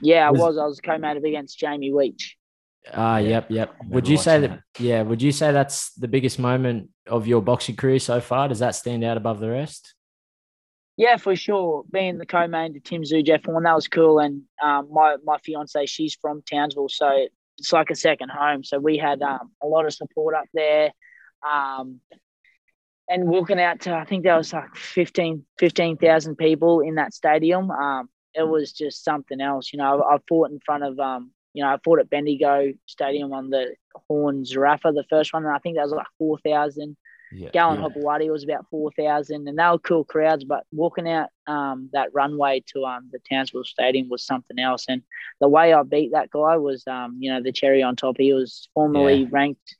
[0.00, 0.58] yeah, was, I was.
[0.58, 2.32] I was co-main against Jamie Weech.
[2.92, 3.74] Ah, uh, yep, yep.
[3.88, 4.82] Would you say that, that?
[4.82, 5.02] Yeah.
[5.02, 8.48] Would you say that's the biggest moment of your boxing career so far?
[8.48, 9.94] Does that stand out above the rest?
[10.96, 11.84] Yeah, for sure.
[11.90, 14.18] Being the co-main to Tim Tszyu, Jeff Horn, that was cool.
[14.18, 17.26] And um, my my fiance, she's from Townsville, so
[17.58, 18.64] it's like a second home.
[18.64, 20.92] So we had um, a lot of support up there.
[21.48, 22.00] Um,
[23.08, 27.70] and walking out to, I think there was like 15, 15,000 people in that stadium.
[27.70, 29.72] Um, it was just something else.
[29.72, 32.72] You know, I, I fought in front of um, you know, I fought at Bendigo
[32.86, 33.74] Stadium on the
[34.08, 36.96] Horn Zerafa, the first one, and I think that was like 4,000.
[37.32, 38.30] Yeah, Gallen yeah.
[38.30, 40.44] was about 4,000, and they were cool crowds.
[40.44, 44.86] But walking out um, that runway to um, the Townsville Stadium was something else.
[44.88, 45.02] And
[45.40, 48.16] the way I beat that guy was, um, you know, the cherry on top.
[48.18, 49.28] He was formerly yeah.
[49.30, 49.76] ranked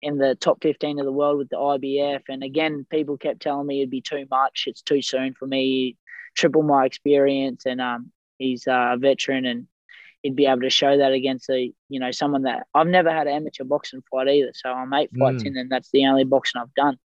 [0.00, 2.22] in the top 15 of the world with the IBF.
[2.28, 4.64] And again, people kept telling me it'd be too much.
[4.66, 5.96] It's too soon for me.
[6.34, 7.64] Triple my experience.
[7.66, 9.66] And um, he's a veteran and
[10.24, 13.28] he'd be able to show that against a you know someone that I've never had
[13.28, 14.50] an amateur boxing fight either.
[14.54, 15.46] So I'm eight fights mm.
[15.46, 16.98] in, and that's the only boxing I've done.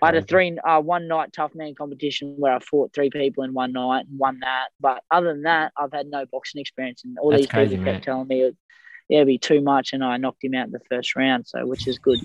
[0.00, 3.44] I had a three uh, one night tough man competition where I fought three people
[3.44, 4.68] in one night and won that.
[4.80, 7.92] But other than that, I've had no boxing experience, and all that's these crazy, people
[7.92, 8.56] kept telling me it,
[9.08, 11.46] yeah, it'd be too much, and I knocked him out in the first round.
[11.46, 12.20] So which is good.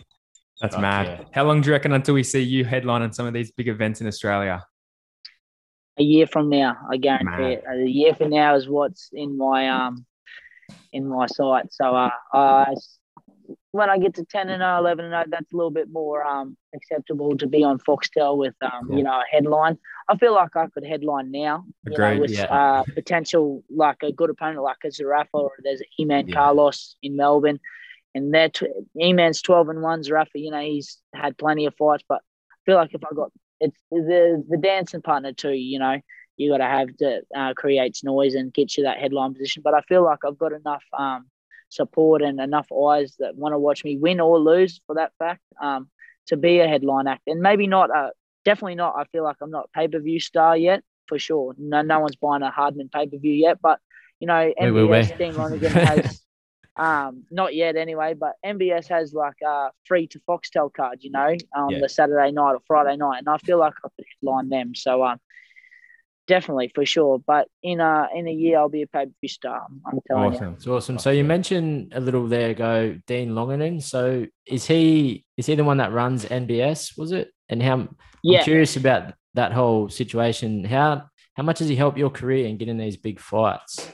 [0.62, 1.08] That's oh, mad.
[1.08, 1.26] Yeah.
[1.34, 4.02] How long do you reckon until we see you headlining some of these big events
[4.02, 4.66] in Australia?
[6.00, 7.52] A year from now, I guarantee mad.
[7.52, 7.64] it.
[7.72, 10.06] A year from now is what's in my um
[10.94, 11.72] in my sight.
[11.72, 12.76] So uh, I,
[13.72, 16.26] when I get to 10 and 0, 11 and 0, that's a little bit more
[16.26, 19.78] um, acceptable to be on Foxtel with, um, you know, a headline.
[20.10, 22.44] I feel like I could headline now, you Agreed, know, with yeah.
[22.46, 26.36] uh, potential like a good opponent like a Zerafa or there's Eman yeah.
[26.36, 27.60] Carlos in Melbourne.
[28.16, 28.64] And that tw-
[29.00, 32.76] Eman's 12 and 1, Zerafa, you know, he's had plenty of fights, but I feel
[32.76, 36.00] like if I got it's the the dancing partner too, you know
[36.38, 39.62] you got to have that uh, creates noise and gets you that headline position.
[39.64, 41.28] But I feel like I've got enough um,
[41.70, 45.42] support and enough eyes that want to watch me win or lose for that fact
[45.62, 45.90] um,
[46.28, 47.24] to be a headline act.
[47.28, 48.12] And maybe not, a,
[48.46, 48.96] definitely not.
[48.98, 51.56] I feel like I'm not pay per view star yet for sure.
[51.58, 53.60] No, no one's buying a Hardman pay per view yet.
[53.62, 53.80] But
[54.20, 54.54] you know,
[55.10, 56.22] MBS Dean Lonergan has
[56.80, 61.36] Um, not yet anyway, but MBS has like uh free to Foxtel cards, you know,
[61.56, 61.80] on Yeah.
[61.80, 64.76] the Saturday night or Friday night, and I feel like I could headline them.
[64.76, 65.20] So um,
[66.28, 67.20] definitely for sure.
[67.20, 69.66] But in a in a year, I'll be a per view star.
[69.86, 70.38] I'm telling you.
[70.38, 70.54] Awesome.
[70.54, 71.00] It's awesome.
[71.00, 73.82] So you mentioned a little there ago, Dean Lonergan.
[73.82, 76.98] So is he is he the one that runs NBS?
[76.98, 77.30] Was it?
[77.50, 80.64] And how I'm Yeah, curious about that whole situation.
[80.66, 83.92] How how much does he help your career in getting these big fights?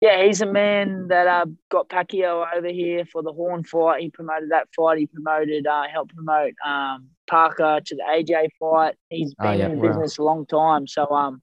[0.00, 4.02] Yeah, he's a man that uh, got Pacquiao over here for the Horn fight.
[4.02, 4.98] He promoted that fight.
[4.98, 8.94] He promoted, uh, helped promote um, Parker to the AJ fight.
[9.10, 9.88] He's been yeah, in wow.
[9.88, 11.42] business a long time, so um,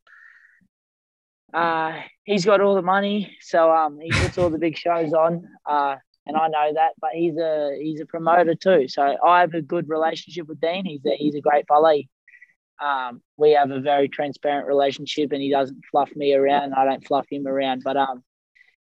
[1.53, 3.35] uh, he's got all the money.
[3.41, 5.47] So um, he puts all the big shows on.
[5.69, 8.87] Uh, and I know that, but he's a he's a promoter too.
[8.87, 10.85] So I have a good relationship with Dean.
[10.85, 11.97] He's a, he's a great fella.
[12.83, 16.85] Um, we have a very transparent relationship, and he doesn't fluff me around, and I
[16.85, 17.83] don't fluff him around.
[17.83, 18.23] But um,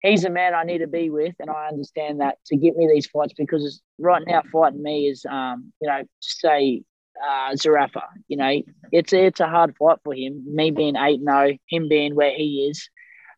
[0.04, 2.86] he's a man I need to be with, and I understand that to get me
[2.86, 6.82] these fights because right now fighting me is um, you know, say
[7.22, 8.02] uh, Zerafa.
[8.28, 8.62] You know,
[8.92, 10.44] it's a, it's a hard fight for him.
[10.46, 12.88] Me being eight zero, him being where he is,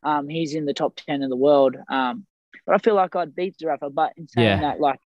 [0.02, 1.76] um, he's in the top ten in the world.
[1.88, 2.26] Um,
[2.66, 3.94] but I feel like I'd beat Zerafa.
[3.94, 4.60] But in saying Yeah.
[4.60, 5.00] that, like.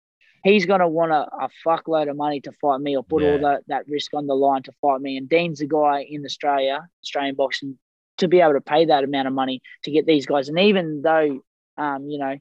[0.44, 3.64] He's gonna want a, a fuckload of money to fight me, or put all that,
[3.66, 5.16] that risk on the line to fight me.
[5.16, 7.76] And Dean's the guy in Australia, Australian boxing,
[8.18, 10.48] to be able to pay that amount of money to get these guys.
[10.48, 11.40] And even though,
[11.78, 12.36] um, you know,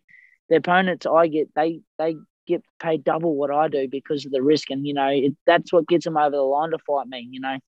[0.50, 2.16] the opponents I get, they they
[2.48, 5.72] get paid double what I do because of the risk, and you know it, that's
[5.72, 7.28] what gets them over the line to fight me.
[7.30, 7.60] You know, you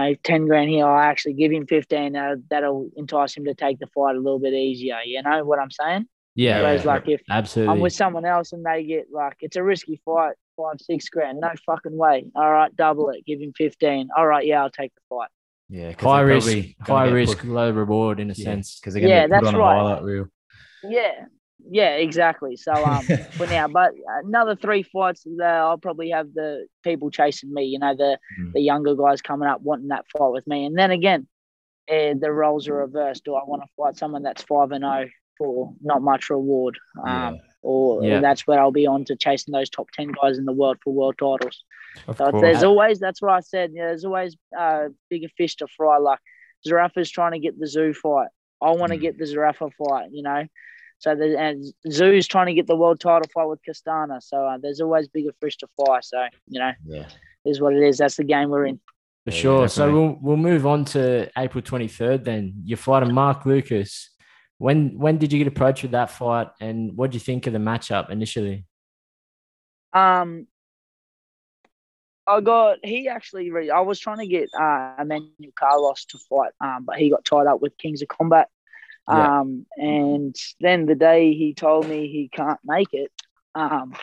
[0.00, 2.16] know, ten grand here, I actually give him fifteen.
[2.16, 4.98] Uh, that'll entice him to take the fight a little bit easier.
[5.04, 6.06] You know what I'm saying?
[6.34, 7.72] Yeah, Whereas like if absolutely.
[7.74, 11.40] I'm with someone else and they get like it's a risky fight, five six grand,
[11.40, 12.24] no fucking way.
[12.34, 14.08] All right, double it, give him fifteen.
[14.16, 15.28] All right, yeah, I'll take the fight.
[15.68, 18.78] Yeah, high risk, high risk, low reward in a sense.
[18.80, 19.74] because they're gonna Yeah, get put that's on right.
[19.74, 20.26] a highlight reel.
[20.82, 21.26] Yeah,
[21.70, 22.56] yeah, exactly.
[22.56, 23.92] So um, for now, but
[24.24, 27.64] another three fights, uh, I'll probably have the people chasing me.
[27.64, 28.52] You know, the Mm.
[28.52, 31.26] the younger guys coming up wanting that fight with me, and then again,
[31.90, 33.24] uh, the roles are reversed.
[33.24, 36.78] Do I want to fight someone that's five and zero for not much reward?
[37.02, 38.20] Um, or Yeah.
[38.20, 40.92] that's where I'll be on to chasing those top ten guys in the world for
[40.92, 41.64] world titles.
[42.08, 42.40] Of So course.
[42.42, 43.70] there's always that's what I said.
[43.72, 45.98] Yeah, there's always uh, bigger fish to fry.
[45.98, 46.18] Like
[46.66, 48.28] Zerafa's trying to get the Tszyu fight.
[48.60, 49.02] I want to Mm.
[49.02, 50.10] get the Zarafa fight.
[50.12, 50.44] You know,
[51.02, 54.22] so the, and Tszyu's trying to get the world title fight with Castaño.
[54.22, 55.98] So uh, there's always bigger fish to fry.
[56.00, 57.06] So you know, Yeah.
[57.44, 57.98] is what it is.
[57.98, 58.78] That's the game we're in.
[59.24, 59.68] For Yeah, sure.
[59.68, 62.24] So we'll we'll move on to April twenty third.
[62.24, 64.10] Then you're fighting Mark Lucas.
[64.58, 67.52] When when did you get approached with that fight, and what do you think of
[67.52, 68.64] the matchup initially?
[69.92, 70.46] Um,
[72.28, 73.50] I got he actually.
[73.50, 77.24] Re- I was trying to get uh, Emmanuel Carlos to fight, um, but he got
[77.24, 78.48] tied up with Kings of Combat.
[79.16, 79.40] Yeah.
[79.40, 83.10] Um, and then the day he told me he can't make it,
[83.54, 83.94] um,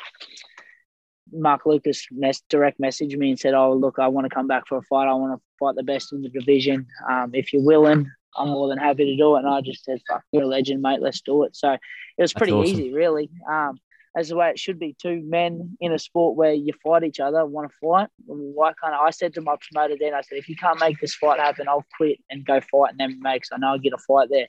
[1.31, 4.67] Mark Lucas mess, direct messaged me and said, "Oh, look, I want to come back
[4.67, 5.07] for a fight.
[5.07, 6.87] I want to fight the best in the division.
[7.09, 10.01] Um, if you're willing, I'm more than happy to do it." And I just said,
[10.07, 11.01] "Fuck, you're a legend, mate.
[11.01, 11.79] Let's do it." So it
[12.21, 12.73] was pretty awesome.
[12.73, 13.29] easy, really.
[13.47, 13.79] Um,
[14.19, 14.97] that's the way it should be.
[15.01, 18.09] Two men in a sport where you fight each other, want to fight.
[18.25, 19.05] Why can't I?
[19.05, 21.69] I said to my promoter then, I said, if you can't make this fight happen,
[21.69, 24.47] I'll quit and go fight in MMA because I know I'll get a fight there.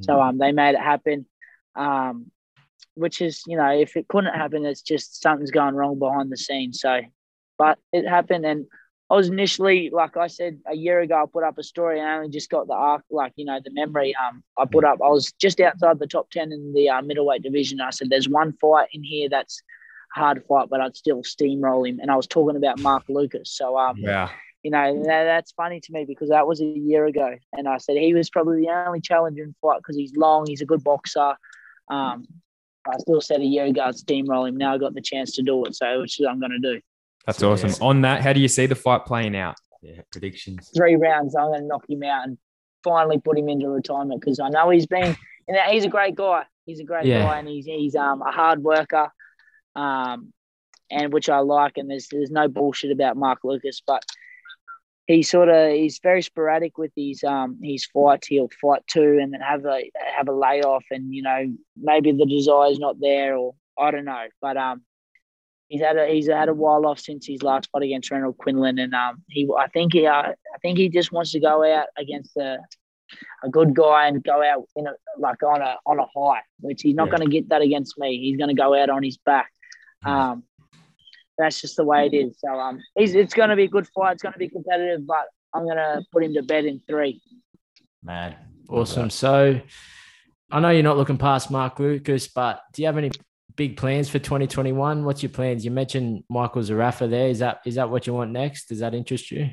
[0.00, 1.26] So um, they made it happen.
[1.74, 2.30] Um,
[2.94, 6.38] which is, you know, if it couldn't happen, it's just something's going wrong behind the
[6.38, 6.80] scenes.
[6.80, 7.02] So,
[7.58, 8.64] but it happened, and
[9.10, 12.08] I was initially, like I said, a year ago, I put up a story, and
[12.08, 14.14] I only just got the arc, like you know, the memory.
[14.14, 17.42] Um, I put up, I was just outside the top ten in the uh, middleweight
[17.42, 17.80] division.
[17.80, 19.62] I said, "There's one fight in here that's
[20.16, 23.50] a hard fight, but I'd still steamroll him." And I was talking about Mark Lucas.
[23.56, 24.30] So, um, yeah.
[24.62, 27.34] you know, that, that's funny to me because that was a year ago.
[27.52, 30.62] And I said he was probably the only challenger in fight because he's long, he's
[30.62, 31.34] a good boxer.
[31.90, 32.28] Um,
[32.86, 34.56] I still said a year ago I'd steamroll him.
[34.56, 36.74] Now I got the chance to do it, so which is what I'm going to
[36.74, 36.80] do.
[37.30, 37.48] That's Yeah.
[37.68, 37.82] awesome.
[37.86, 39.56] On that, how do you see the fight playing out?
[39.82, 40.70] Yeah, predictions.
[40.76, 42.36] Three rounds, I'm going to knock him out and
[42.82, 45.14] finally put him into retirement because I know he's been,
[45.48, 46.44] you know, he's a great guy.
[46.66, 47.22] He's a great Yeah.
[47.22, 49.10] guy and he's he's um a hard worker,
[49.76, 50.32] um,
[50.90, 51.78] and which I like.
[51.78, 54.04] And there's there's no bullshit about Mark Lucas, but
[55.06, 58.26] he sort of he's very sporadic with his um his fights.
[58.28, 62.26] He'll fight two and then have a have a layoff, and you know maybe the
[62.26, 64.26] desire's not there, or I don't know.
[64.40, 64.82] But um,
[65.70, 68.78] he's had a he's had a while off since his last fight against Reynold Quinlan,
[68.78, 70.12] and um he I think he uh,
[70.54, 72.58] I think he just wants to go out against a
[73.42, 76.82] a good guy and go out in a like on a on a high, which
[76.82, 77.16] he's not Yeah.
[77.16, 78.18] going to get that against me.
[78.20, 79.50] He's going to go out on his back.
[80.04, 80.44] Um,
[81.38, 82.38] that's just the way it is.
[82.38, 84.12] So um, he's, it's going to be a good fight.
[84.12, 87.20] It's going to be competitive, but I'm going to put him to bed in three.
[88.02, 88.36] Mad.
[88.68, 89.10] Awesome.
[89.10, 89.60] So
[90.52, 93.10] I know you're not looking past Mark Lucas, but do you have any
[93.56, 95.04] big plans for 2021?
[95.04, 95.64] What's your plans?
[95.64, 97.28] You mentioned Michael Zerafa there.
[97.28, 98.68] Is that is that what you want next?
[98.68, 99.50] Does that interest you?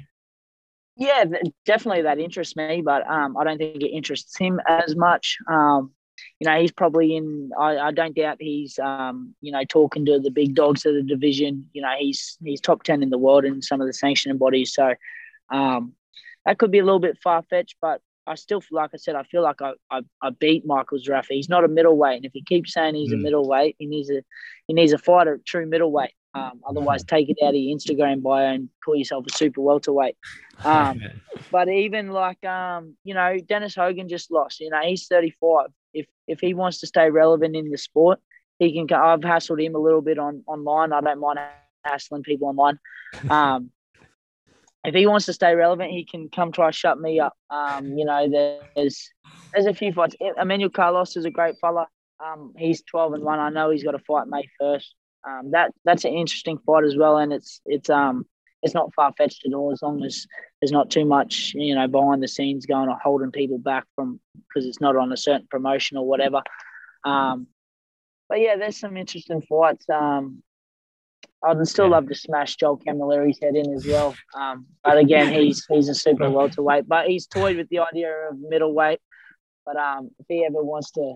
[0.95, 1.25] Yeah,
[1.65, 5.37] definitely that interests me, but um, I don't think it interests him as much.
[5.47, 5.91] Um,
[6.39, 7.51] you know, he's probably in.
[7.59, 11.03] I, I don't doubt he's, um, you know, talking to the big dogs of the
[11.03, 11.69] division.
[11.73, 14.73] You know, he's he's top ten in the world in some of the sanctioning bodies.
[14.73, 14.95] So
[15.51, 15.93] um,
[16.45, 19.23] that could be a little bit far fetched, but I still, like I said, I
[19.23, 21.27] feel like I, I, I beat Michael Zerafa.
[21.29, 23.15] He's not a middleweight, and if he keeps saying he's mm.
[23.15, 24.21] a middleweight, he needs a
[24.67, 26.11] he needs a fighter, true middleweight.
[26.33, 30.17] Um, otherwise, take it out of your Instagram bio and call yourself a super welterweight.
[30.65, 30.99] Um,
[31.51, 34.59] but even like um, you know, Dennis Hogan just lost.
[34.59, 35.67] You know, he's 35.
[35.93, 38.19] If if he wants to stay relevant in the sport,
[38.57, 38.91] he can.
[38.91, 40.93] I've hassled him a little bit on online.
[40.93, 41.37] I don't mind
[41.83, 42.79] hassling people online.
[43.29, 43.71] Um,
[44.87, 47.33] if he wants to stay relevant, he can come try shut me up.
[47.51, 48.27] Um, you know,
[48.75, 49.11] there's
[49.53, 50.15] there's a few fights.
[50.41, 51.87] Emmanuel Carlos is a great fella.
[52.19, 53.37] Um, he's 12 and one.
[53.37, 54.85] I know he's got a fight May 1st
[55.27, 58.25] um, that that's an interesting fight as well, and it's it's um
[58.63, 60.25] it's not far fetched at all as long as
[60.61, 64.19] there's not too much you know behind the scenes going or holding people back from
[64.47, 66.41] because it's not on a certain promotion or whatever.
[67.03, 67.47] Um,
[68.29, 69.89] but yeah, there's some interesting fights.
[69.89, 70.43] Um,
[71.43, 71.91] I'd still yeah.
[71.91, 74.15] love to smash Joel Camilleri's head in as well.
[74.35, 78.39] Um, but again, he's he's a super welterweight, but he's toyed with the idea of
[78.39, 78.99] middleweight.
[79.65, 81.15] But um, if he ever wants to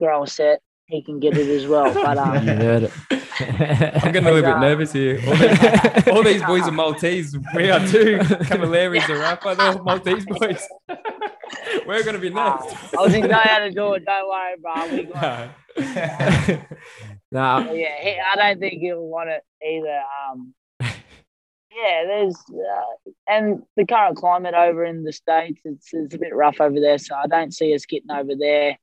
[0.00, 1.92] grow a set, he can get it as well.
[1.92, 2.92] But um, you heard it.
[3.38, 5.20] I'm getting a little bit nervous here.
[5.26, 7.36] All these, all these boys are Maltese.
[7.54, 8.18] We are too.
[8.20, 9.54] Camilleri's a rapper.
[9.54, 10.66] They're all Maltese boys.
[11.86, 12.94] We're going to be next.
[12.94, 14.04] Uh, I was know how to do it.
[14.04, 14.96] Don't worry, bro.
[14.96, 15.50] We got
[16.48, 16.62] no.
[17.72, 20.02] Yeah, he, I don't think he'll want it either.
[20.30, 26.18] Um, yeah, there's uh, and the current climate over in the states, it's it's a
[26.18, 26.98] bit rough over there.
[26.98, 28.78] So I don't see us getting over there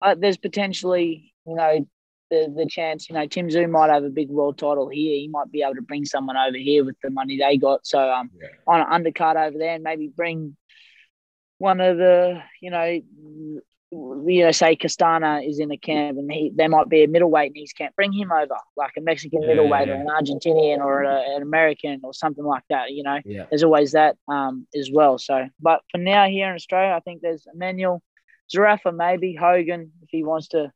[0.00, 1.86] uh, there's potentially, you know,
[2.30, 5.16] the the chance, you know, Tim Tszyu might have a big world title here.
[5.16, 7.86] He might be able to bring someone over here with the money they got.
[7.86, 8.48] So um, yeah.
[8.66, 10.56] on an undercard over there, and maybe bring
[11.56, 13.00] one of the, you know,
[13.90, 17.52] you know, say Castaño is in a camp and he there might be a middleweight
[17.54, 17.96] in his camp.
[17.96, 19.94] Bring him over, like a Mexican yeah, middleweight yeah.
[19.94, 22.90] or an Argentinian or a, an American or something like that.
[22.90, 23.46] You know, yeah.
[23.48, 25.18] there's always that um as well.
[25.18, 28.02] So, but for now here in Australia, I think there's Emmanuel
[28.54, 30.72] Zerafa, maybe Hogan, if he wants to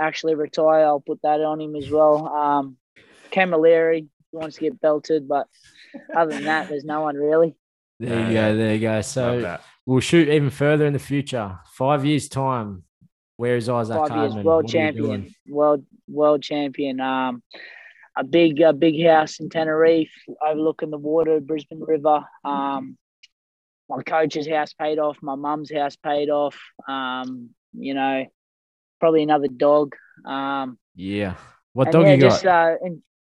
[0.00, 2.26] actually retire, I'll put that on him as well.
[2.26, 2.76] Um,
[3.30, 5.46] Camilleri, he wants to get belted, but
[6.14, 7.54] other than that, there's no one really.
[8.00, 8.56] There you go.
[8.56, 9.00] There you go.
[9.02, 9.58] So
[9.90, 11.58] we'll shoot even further in the future.
[11.72, 12.84] Five years time.
[13.36, 14.32] Where is Issac Five Hardman?
[14.36, 15.34] years world champion.
[15.48, 17.00] World world champion.
[17.00, 17.42] Um,
[18.16, 20.10] a big a big house in Teneriffe,
[20.46, 22.24] overlooking the water, Brisbane River.
[22.44, 22.98] Um,
[23.88, 26.56] my coach's house paid off, my mum's house paid off.
[26.86, 28.26] Um, you know,
[29.00, 29.96] probably another dog.
[30.24, 31.34] Um, yeah.
[31.72, 32.74] What dog yeah, you just, got?
[32.74, 32.90] Uh,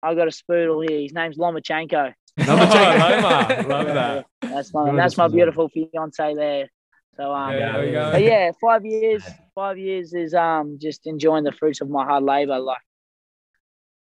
[0.02, 1.00] I got a spoodle here.
[1.02, 2.12] His name's Lomachenko.
[2.38, 3.68] Lomachenko, Loma.
[3.68, 4.26] love that.
[4.42, 6.68] That's my that's my beautiful fiance there.
[7.16, 8.12] So um, yeah, there we go.
[8.12, 9.24] But yeah, five years.
[9.54, 12.58] Five years is um just enjoying the fruits of my hard labor.
[12.58, 12.80] Like,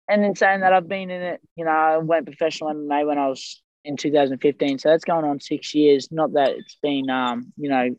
[0.10, 1.42] and in saying that, I've been in it.
[1.56, 4.80] You know, I went professional MMA when I was in 2015.
[4.80, 6.12] So that's going on six years.
[6.12, 7.96] Not that it's been, um, you know,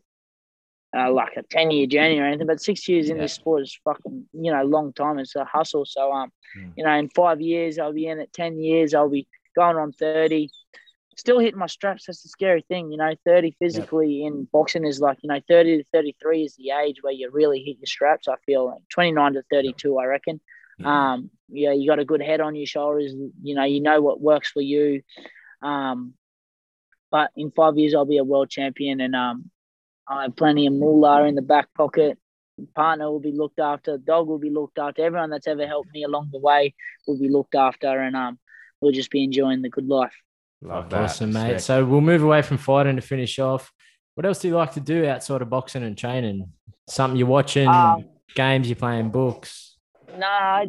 [0.97, 3.77] uh, like a 10 year journey or anything, but six years in this sport is
[3.83, 5.19] fucking, you know, long time.
[5.19, 5.85] It's a hustle.
[5.85, 6.71] So, um, mm.
[6.77, 8.31] you know, in five years, I'll be in it.
[8.33, 10.49] 10 years, I'll be going on 30.
[11.17, 12.05] Still hitting my straps.
[12.05, 13.15] That's the scary thing, you know.
[13.25, 14.27] 30 physically yeah.
[14.27, 17.59] in boxing is like, you know, 30 to 33 is the age where you really
[17.59, 18.27] hit your straps.
[18.27, 20.41] I feel like 29 to 32, I reckon.
[20.83, 23.13] Um, yeah, you got a good head on your shoulders.
[23.41, 25.01] You know, you know what works for you.
[25.61, 26.13] Um,
[27.11, 29.49] but in five years, I'll be a world champion, and um,
[30.07, 32.17] I have plenty of moolah in the back pocket.
[32.73, 33.97] Partner will be looked after.
[33.97, 35.05] Dog will be looked after.
[35.05, 36.73] Everyone that's ever helped me along the way
[37.07, 38.39] will be looked after, and um,
[38.81, 40.13] we'll just be enjoying the good life.
[40.61, 41.03] Love that.
[41.03, 41.61] Awesome, mate.
[41.61, 43.71] So we'll move away from fighting to finish off.
[44.15, 46.49] What else do you like to do outside of boxing and training?
[46.87, 49.77] Something you're watching, um, games you're playing, books?
[50.11, 50.67] No, nah, I,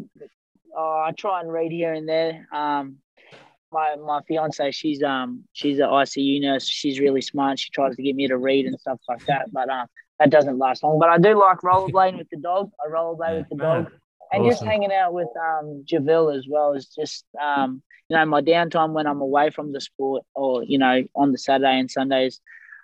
[0.76, 2.48] oh, I try and read here and there.
[2.52, 2.96] Um,
[3.72, 6.66] my my fiance, she's um she's an ICU nurse.
[6.66, 7.58] She's really smart.
[7.58, 9.86] She tries to get me to read and stuff like that, but um
[10.18, 10.98] that doesn't last long.
[10.98, 12.70] But I do like rollerblading with the dog.
[12.84, 13.90] I rollerblade with the dog,
[14.32, 14.50] and awesome.
[14.50, 18.92] just hanging out with um Javille as well is just um you know my downtime
[18.92, 22.40] when I'm away from the sport or you know on the Saturday and Sundays.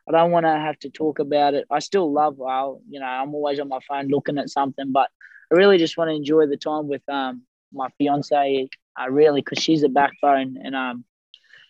[0.08, 1.64] I don't want to have to talk about it.
[1.70, 5.08] I still love well, you know, I'm always on my phone looking at something, but
[5.52, 8.68] I really just want to enjoy the time with um my fiance
[9.00, 11.04] uh, really because she's a backbone and um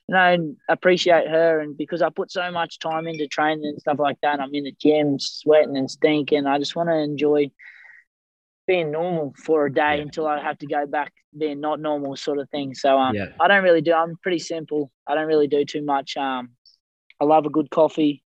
[0.09, 1.61] you know, appreciate her.
[1.61, 4.65] And because I put so much time into training and stuff like that, I'm in
[4.65, 6.47] the gym sweating and stinking.
[6.47, 7.51] I just want to enjoy
[8.67, 10.03] being normal for a day Yeah.
[10.03, 12.75] until I have to go back being not normal, sort of thing.
[12.75, 13.27] So um, Yeah.
[13.41, 13.93] I don't really do.
[13.93, 14.91] I'm pretty simple.
[15.07, 16.17] I don't really do too much.
[16.17, 16.51] Um,
[17.21, 18.23] I love a good coffee.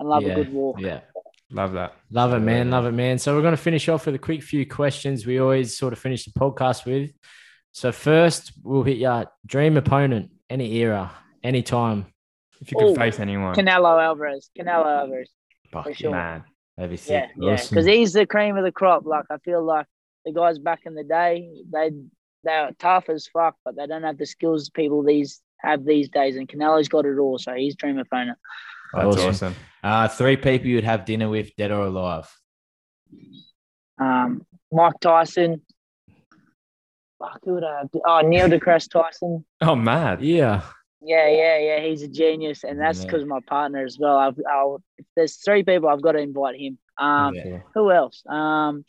[0.00, 0.32] I love Yeah.
[0.32, 0.80] a good walk.
[0.80, 1.00] Yeah.
[1.52, 1.94] Love that.
[2.10, 2.70] Love it, man.
[2.70, 3.18] Love it, man.
[3.18, 5.98] So we're going to finish off with a quick few questions we always sort of
[5.98, 7.10] finish the podcast with.
[7.72, 11.10] So first, we'll hit your dream opponent, any era,
[11.42, 12.06] any time.
[12.60, 14.50] If you could Oh, face anyone, Canelo Alvarez.
[14.56, 15.30] Canelo Alvarez.
[15.72, 16.10] Fuck sure.
[16.10, 16.44] man.
[16.80, 17.12] That'd be.
[17.12, 17.74] Yeah, yeah, Awesome.
[17.74, 19.04] because he's the cream of the crop.
[19.04, 19.86] Like I feel like
[20.24, 21.90] the guys back in the day, they
[22.42, 26.36] they're tough as fuck, but they don't have the skills people these have these days.
[26.36, 28.38] And Canelo's got it all, so he's dream opponent.
[28.94, 29.28] That's Awesome.
[29.28, 29.54] awesome.
[29.84, 32.28] Uh, three people you'd have dinner with, dead or alive.
[33.98, 35.60] Um, Mike Tyson.
[37.18, 37.88] Fuck, who would I have?
[38.06, 39.44] Oh, Neil deGrasse Tyson.
[39.60, 40.22] Oh, mad.
[40.22, 40.62] Yeah.
[41.02, 41.80] Yeah, yeah, yeah.
[41.80, 44.18] He's a genius, and that's because of my partner as well.
[44.18, 44.82] I've, I'll,
[45.16, 46.78] there's three people, I've got to invite him.
[46.98, 47.60] Um, Yeah.
[47.74, 48.22] who else?
[48.28, 48.84] Um,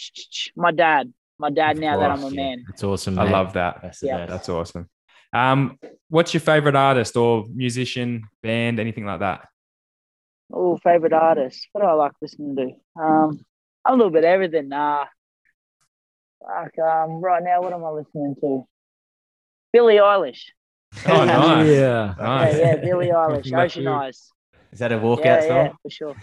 [0.55, 1.13] my dad.
[1.39, 1.77] My dad.
[1.77, 2.35] Of Now that I'm a yeah.
[2.35, 2.65] man.
[2.67, 3.79] That's awesome, I love that.
[3.81, 4.25] That's Yeah.
[4.25, 4.89] That's awesome.
[5.33, 9.47] Um, what's your favorite artist or musician, band, anything like that?
[10.53, 11.67] Oh, favorite artist.
[11.71, 13.01] What do I like listening to?
[13.01, 13.45] Um,
[13.85, 14.67] a little bit of everything.
[14.67, 15.05] Nah.
[16.41, 18.67] Fuck, um, right now, what am I listening to?
[19.71, 20.43] Billie Eilish.
[21.07, 21.67] Oh, nice.
[21.67, 22.15] Yeah.
[22.17, 22.57] Nice.
[22.57, 23.51] Yeah, yeah, Billie Eilish.
[23.51, 23.87] Left Ocean.
[23.87, 24.31] Eyes.
[24.71, 25.49] Is that a walkout Yeah, song?
[25.57, 26.15] yeah, for sure.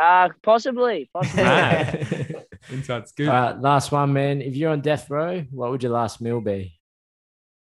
[0.00, 1.42] Uh, possibly, possibly.
[1.42, 2.46] Mad.
[2.70, 3.28] Insight's good.
[3.28, 4.40] All right, last one, man.
[4.40, 6.78] If you're on death row, what would your last meal be?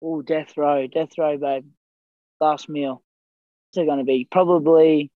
[0.01, 1.65] Oh, death row, death row, babe.
[2.39, 3.01] Last meal.
[3.71, 4.27] What's it gonna be?
[4.29, 5.11] Probably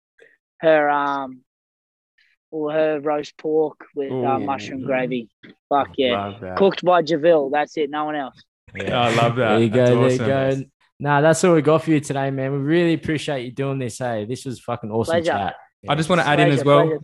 [0.60, 1.42] her um,
[2.52, 4.40] or her roast pork with uh, Ooh.
[4.40, 5.30] mushroom gravy.
[5.70, 7.52] Fuck yeah, cooked by Javille.
[7.52, 7.90] That's it.
[7.90, 8.44] No one else.
[8.80, 9.50] Oh, I love that.
[9.56, 10.02] There you go.
[10.02, 10.60] That's there awesome.
[10.60, 10.70] you go.
[11.00, 12.52] Nah, that's all we got for you today, man.
[12.52, 13.98] We really appreciate you doing this.
[13.98, 15.32] Hey, this was fucking awesome Pleasure.
[15.32, 15.56] chat.
[15.90, 16.84] I just want to add in as well.
[16.84, 17.00] pleasure.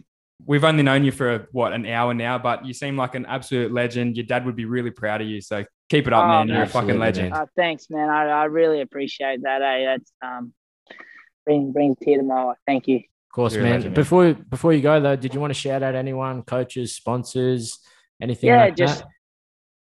[0.46, 3.74] We've only known you for what an hour now, but you seem like an absolute
[3.74, 4.16] legend.
[4.16, 5.42] Your dad would be really proud of you.
[5.42, 6.48] So keep it up, Oh, man.
[6.48, 7.34] You're a fucking legend.
[7.34, 8.10] Uh, thanks, man.
[8.10, 9.62] I, I really appreciate that.
[9.62, 10.54] Hey, that's um,
[11.46, 12.54] bring brings a tear to my eye.
[12.66, 12.98] Thank you.
[12.98, 13.64] Of course, man.
[13.64, 13.94] legend, man.
[13.96, 17.80] Before before you go though, did you want to shout out anyone, coaches, sponsors,
[18.22, 19.08] anything yeah, like just that?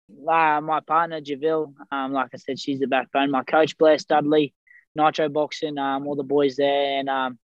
[0.09, 1.73] Uh, my partner Javille.
[1.91, 3.31] Um, like I said, she's the backbone.
[3.31, 4.53] My coach Blair Studley,
[4.95, 7.39] Nitro Boxing, um, all the boys there, and um,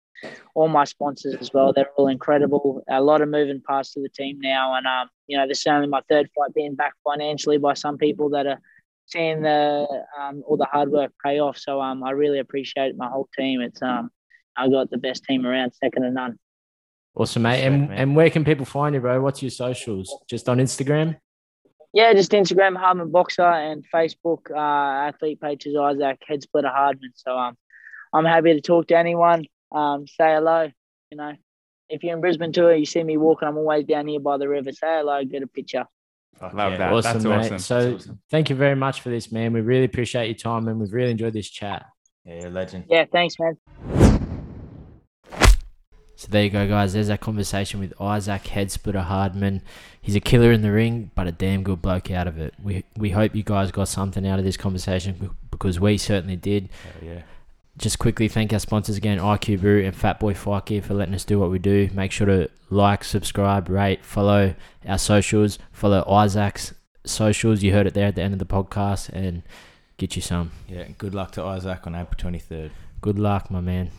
[0.55, 1.73] all my sponsors as well.
[1.73, 2.83] They're all incredible.
[2.89, 5.67] A lot of moving parts to the team now, and um, you know, this is
[5.67, 8.59] only my third fight being backed financially by some people that are
[9.05, 9.87] seeing the
[10.19, 11.57] um, all the hard work pay off.
[11.57, 13.61] So um, I really appreciate my whole team.
[13.61, 14.09] It's um,
[14.55, 16.39] I got the best team around, second to none.
[17.15, 17.63] Awesome, mate.
[17.63, 19.21] And and where can people find you, bro?
[19.21, 20.15] What's your socials?
[20.29, 21.17] Just on Instagram?
[21.93, 27.11] Yeah, just Instagram Hardman Boxer and Facebook uh, athlete pages Issac Head Splitter Hardman.
[27.15, 27.57] So um,
[28.13, 29.45] I'm happy to talk to anyone.
[29.71, 30.69] Um, say hello.
[31.11, 31.33] You know,
[31.89, 33.47] if you're in Brisbane too, you see me walking.
[33.47, 34.71] I'm always down here by the river.
[34.71, 35.85] Say hello, get a picture.
[36.39, 36.77] Fuck Love yeah.
[36.77, 36.93] that.
[36.93, 37.33] awesome, that's mate.
[37.33, 37.59] awesome.
[37.59, 38.19] So That's awesome.
[38.29, 39.53] thank you very much for this, man.
[39.53, 41.85] We really appreciate your time and we've really enjoyed this chat.
[42.25, 42.85] Yeah, you're a legend.
[42.89, 43.57] Yeah, thanks, man.
[46.17, 46.93] So there you go, guys.
[46.93, 49.61] There's that conversation with Issac Headsplitter Hardman.
[50.01, 52.55] He's a killer in the ring, but a damn good bloke out of it.
[52.61, 56.69] We we hope you guys got something out of this conversation because we certainly did.
[57.03, 57.21] Yeah.
[57.77, 61.39] Just quickly thank our sponsors again, IQ Brew and Fatboy Gear for letting us do
[61.39, 61.87] what we do.
[61.93, 64.55] Make sure to like, subscribe, rate, follow
[64.87, 66.73] our socials, follow Issac's
[67.05, 67.61] socials.
[67.61, 69.43] You heard it there at the end of the podcast, and
[69.97, 70.49] get you some.
[70.67, 70.87] Yeah.
[70.97, 72.71] Good luck to Isaac on April 23rd.
[73.01, 73.91] Good luck, my man.